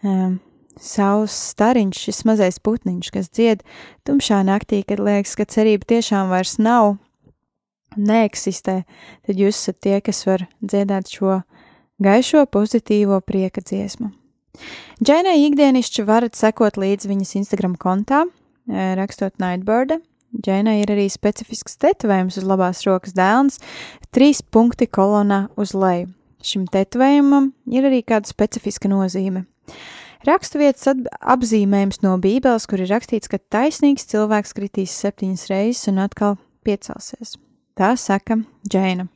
um, 0.04 0.36
saules 0.78 1.34
stariņš, 1.52 2.04
šis 2.06 2.20
mazais 2.28 2.60
putniņš, 2.62 3.10
kas 3.16 3.32
dzied 3.32 3.64
tumšā 4.06 4.42
naktī, 4.46 4.84
kad 4.86 5.02
liekas, 5.02 5.34
ka 5.40 5.48
cerība 5.48 5.88
tiešām 5.96 6.30
vairs 6.32 6.58
nav 6.62 6.98
neeksistē, 7.96 8.82
tad 9.26 9.38
jūs 9.40 9.56
esat 9.56 9.80
tie, 9.84 9.98
kas 10.04 10.24
var 10.28 10.46
dziedāt 10.60 11.10
šo 11.12 11.40
gaišo, 12.02 12.46
pozitīvo 12.50 13.20
prieka 13.24 13.62
dziesmu. 13.64 14.12
Džainai 15.02 15.38
ikdienišķi 15.46 16.04
varat 16.06 16.36
sekot 16.36 16.76
līdzi 16.80 17.10
viņas 17.10 17.36
Instagram 17.40 17.76
kontā, 17.80 18.24
e, 18.68 18.94
rakstot 18.98 19.38
Nightbird. 19.42 20.00
Džainai 20.32 20.80
ir 20.80 20.92
arī 20.92 21.08
specifisks 21.12 21.76
tetovējums 21.76 22.38
uz 22.40 22.44
labās 22.48 22.84
rokas 22.86 23.12
dēlns, 23.16 23.58
trīs 24.12 24.40
punkti 24.42 24.88
kolonā 24.88 25.48
uz 25.60 25.74
leju. 25.76 26.08
Šim 26.42 26.64
tetovējumam 26.66 27.52
ir 27.70 27.86
arī 27.86 28.00
kāda 28.02 28.26
specifiska 28.26 28.90
nozīme. 28.90 29.44
Raksturvietas 30.26 30.88
apzīmējums 31.34 32.02
no 32.04 32.16
Bībeles, 32.22 32.66
kur 32.70 32.82
ir 32.82 32.90
rakstīts, 32.92 33.30
ka 33.30 33.40
taisnīgs 33.52 34.06
cilvēks 34.10 34.54
kritīs 34.54 34.94
septiņas 35.02 35.48
reizes 35.50 35.90
un 35.90 35.98
atkal 36.04 36.36
piecelsies. 36.66 37.36
Tā 37.78 37.94
saka 37.96 38.42
Džēna. 38.68 39.08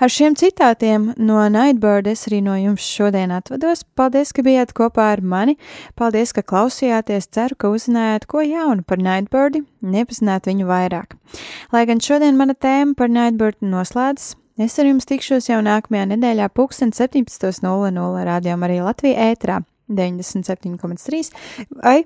Ar 0.00 0.08
šiem 0.08 0.36
citātiem 0.38 1.10
no 1.20 1.42
Nightbird 1.52 2.06
es 2.08 2.22
arī 2.28 2.38
no 2.44 2.54
jums 2.56 2.84
šodien 2.86 3.32
atvados. 3.36 3.82
Paldies, 3.98 4.30
ka 4.32 4.44
bijāt 4.46 4.72
kopā 4.76 5.10
ar 5.12 5.20
mani. 5.20 5.56
Paldies, 5.98 6.32
ka 6.32 6.44
klausījāties. 6.46 7.28
Ceru, 7.34 7.58
ka 7.60 7.72
uzzinājāt 7.74 8.24
ko 8.30 8.44
jaunu 8.46 8.86
par 8.86 9.02
Nightbirdi, 9.02 9.64
nepazināt 9.84 10.48
viņu 10.48 10.68
vairāk. 10.70 11.18
Lai 11.74 11.84
gan 11.90 12.00
šodien 12.00 12.38
mana 12.40 12.56
tēma 12.56 12.96
par 12.96 13.12
Nightbird 13.12 13.60
noslēdzas, 13.60 14.38
es 14.60 14.78
ar 14.80 14.88
jums 14.88 15.08
tikšos 15.10 15.50
jau 15.50 15.60
nākamajā 15.66 16.06
nedēļā, 16.14 16.48
17.00 16.54 18.24
rādījumā 18.30 18.70
arī 18.70 18.80
Latvijā 18.86 19.28
ētrā 19.34 19.60
97,3 19.90 21.34
vai 21.82 21.98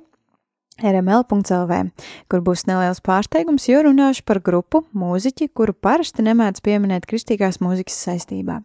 rml.lv, 0.83 1.83
kur 2.31 2.43
būs 2.47 2.64
neliels 2.70 3.03
pārsteigums, 3.05 3.68
jo 3.68 3.85
runāšu 3.87 4.25
par 4.27 4.41
grupu 4.45 4.85
mūziķi, 4.97 5.53
kuru 5.55 5.75
parasti 5.75 6.25
nemēdz 6.27 6.64
pieminēt 6.64 7.07
kristīgās 7.11 7.61
mūzikas 7.62 8.01
saistībā. 8.09 8.62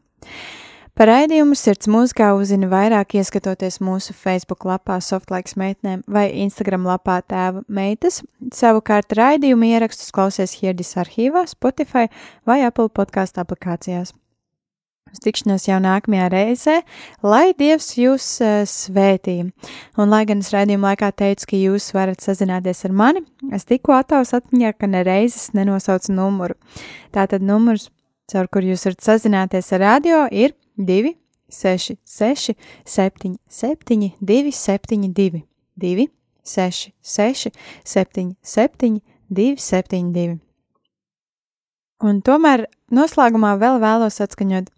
Par 1.00 1.08
raidījumu 1.08 1.56
sirds 1.56 1.88
mūzikā 1.88 2.34
uzzina 2.36 2.68
vairāk 2.68 3.14
ieskatoties 3.22 3.78
mūsu 3.80 4.12
Facebook 4.12 4.66
lapā 4.68 4.98
Softlaiks 5.00 5.56
meitnēm 5.56 6.02
vai 6.12 6.26
Instagram 6.44 6.84
lapā 6.90 7.22
tēva 7.24 7.64
meitas, 7.72 8.20
savukārt 8.52 9.16
raidījumu 9.16 9.70
ierakstus 9.70 10.12
klausies 10.12 10.58
Hierdis 10.60 10.98
arhīvā, 11.00 11.46
Spotify 11.48 12.10
vai 12.44 12.66
Apple 12.68 12.92
podkāstu 12.92 13.40
aplikācijās. 13.46 14.12
Uz 15.10 15.22
tikšanos 15.24 15.66
jau 15.68 15.80
nākamajā 15.84 16.28
reizē, 16.34 16.76
lai 17.26 17.52
Dievs 17.58 17.92
jūs 17.98 18.28
uh, 18.44 18.62
svētī. 18.70 19.38
Un, 19.98 20.12
lai 20.12 20.24
gan 20.30 20.44
es 20.44 20.52
raidījuma 20.54 20.92
laikā 20.92 21.12
teicu, 21.22 21.50
ka 21.52 21.60
jūs 21.60 21.90
varat 21.96 22.24
sazināties 22.24 22.86
ar 22.88 22.96
mani, 22.96 23.24
es 23.56 23.68
tikko 23.70 23.98
atavas 23.98 24.36
atmiņā, 24.38 24.74
ka 24.78 24.90
nereizes 24.92 25.52
nenosaucu 25.58 26.14
numuru. 26.16 26.58
Tātad 27.16 27.46
numurs, 27.46 27.90
caur 28.32 28.50
kur 28.52 28.66
jūs 28.66 28.86
varat 28.88 29.06
sazināties 29.06 29.74
ar 29.78 29.86
radio, 29.86 30.26
ir 30.32 30.54
2, 30.78 31.16
6, 31.50 31.98
6, 32.06 32.54
7, 32.86 33.38
7, 33.50 34.12
2, 34.22 34.52
7, 34.52 35.14
2, 35.14 35.44
2, 35.76 36.08
6, 36.44 36.92
6, 37.02 37.52
7, 37.84 38.36
7, 38.44 39.02
2, 39.30 39.56
7, 39.58 40.14
2. 40.14 40.38
Un 42.00 42.22
tomēr 42.24 42.64
noslēgumā 42.96 43.58
vēl 43.60 43.82
vēlos 43.82 44.22
atskaņot 44.24 44.70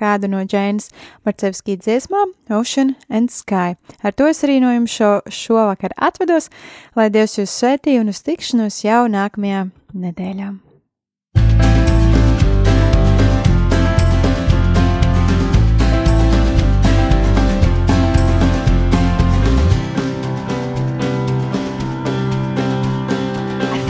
kādu 0.00 0.30
no 0.30 0.42
Džēnas 0.42 0.90
Marcevskī 1.26 1.78
dziesmām 1.78 2.34
Ocean 2.50 2.94
and 3.08 3.30
Sky. 3.30 3.78
Ar 4.02 4.12
to 4.12 4.28
es 4.30 4.44
arī 4.46 4.60
no 4.62 4.74
jums 4.74 4.94
šo, 4.94 5.14
šovakar 5.30 5.94
atvedos, 5.96 6.50
lai 6.98 7.10
Dievs 7.14 7.38
jūs 7.38 7.54
svētī 7.62 7.98
un 8.00 8.12
uz 8.12 8.22
tikšanos 8.26 8.84
jau 8.84 9.06
nākamajā 9.10 9.68
nedēļā. 9.94 10.54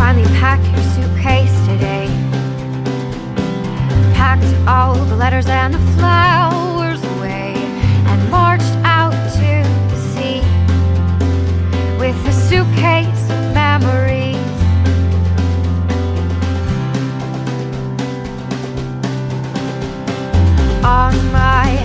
finally 0.05 0.25
packed 0.39 0.67
your 0.67 0.94
Packed 4.35 4.69
all 4.69 4.95
the 4.97 5.15
letters 5.15 5.47
and 5.47 5.73
the 5.75 5.79
flowers 5.97 7.01
away 7.05 7.55
and 7.55 8.31
marched 8.33 8.75
out 8.83 9.13
to 9.35 9.63
the 9.91 9.97
sea 10.11 10.41
with 12.01 12.17
a 12.27 12.33
suitcase 12.33 13.31
of 13.31 13.55
memories. 13.55 14.35
On 20.83 21.15
my 21.31 21.84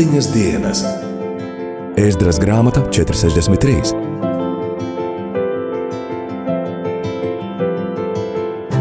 Septiņas 0.00 0.28
dienas, 0.32 0.78
Ēzdras 2.00 2.38
grāmata 2.40 2.80
463. 2.88 3.92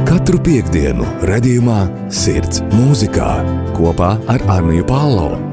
Katru 0.07 0.39
piekdienu, 0.47 1.03
redzējumā, 1.27 1.81
sirds 2.07 2.63
mūzikā 2.71 3.35
kopā 3.75 4.15
ar 4.31 4.47
Arniju 4.55 4.87
Pālau. 4.87 5.48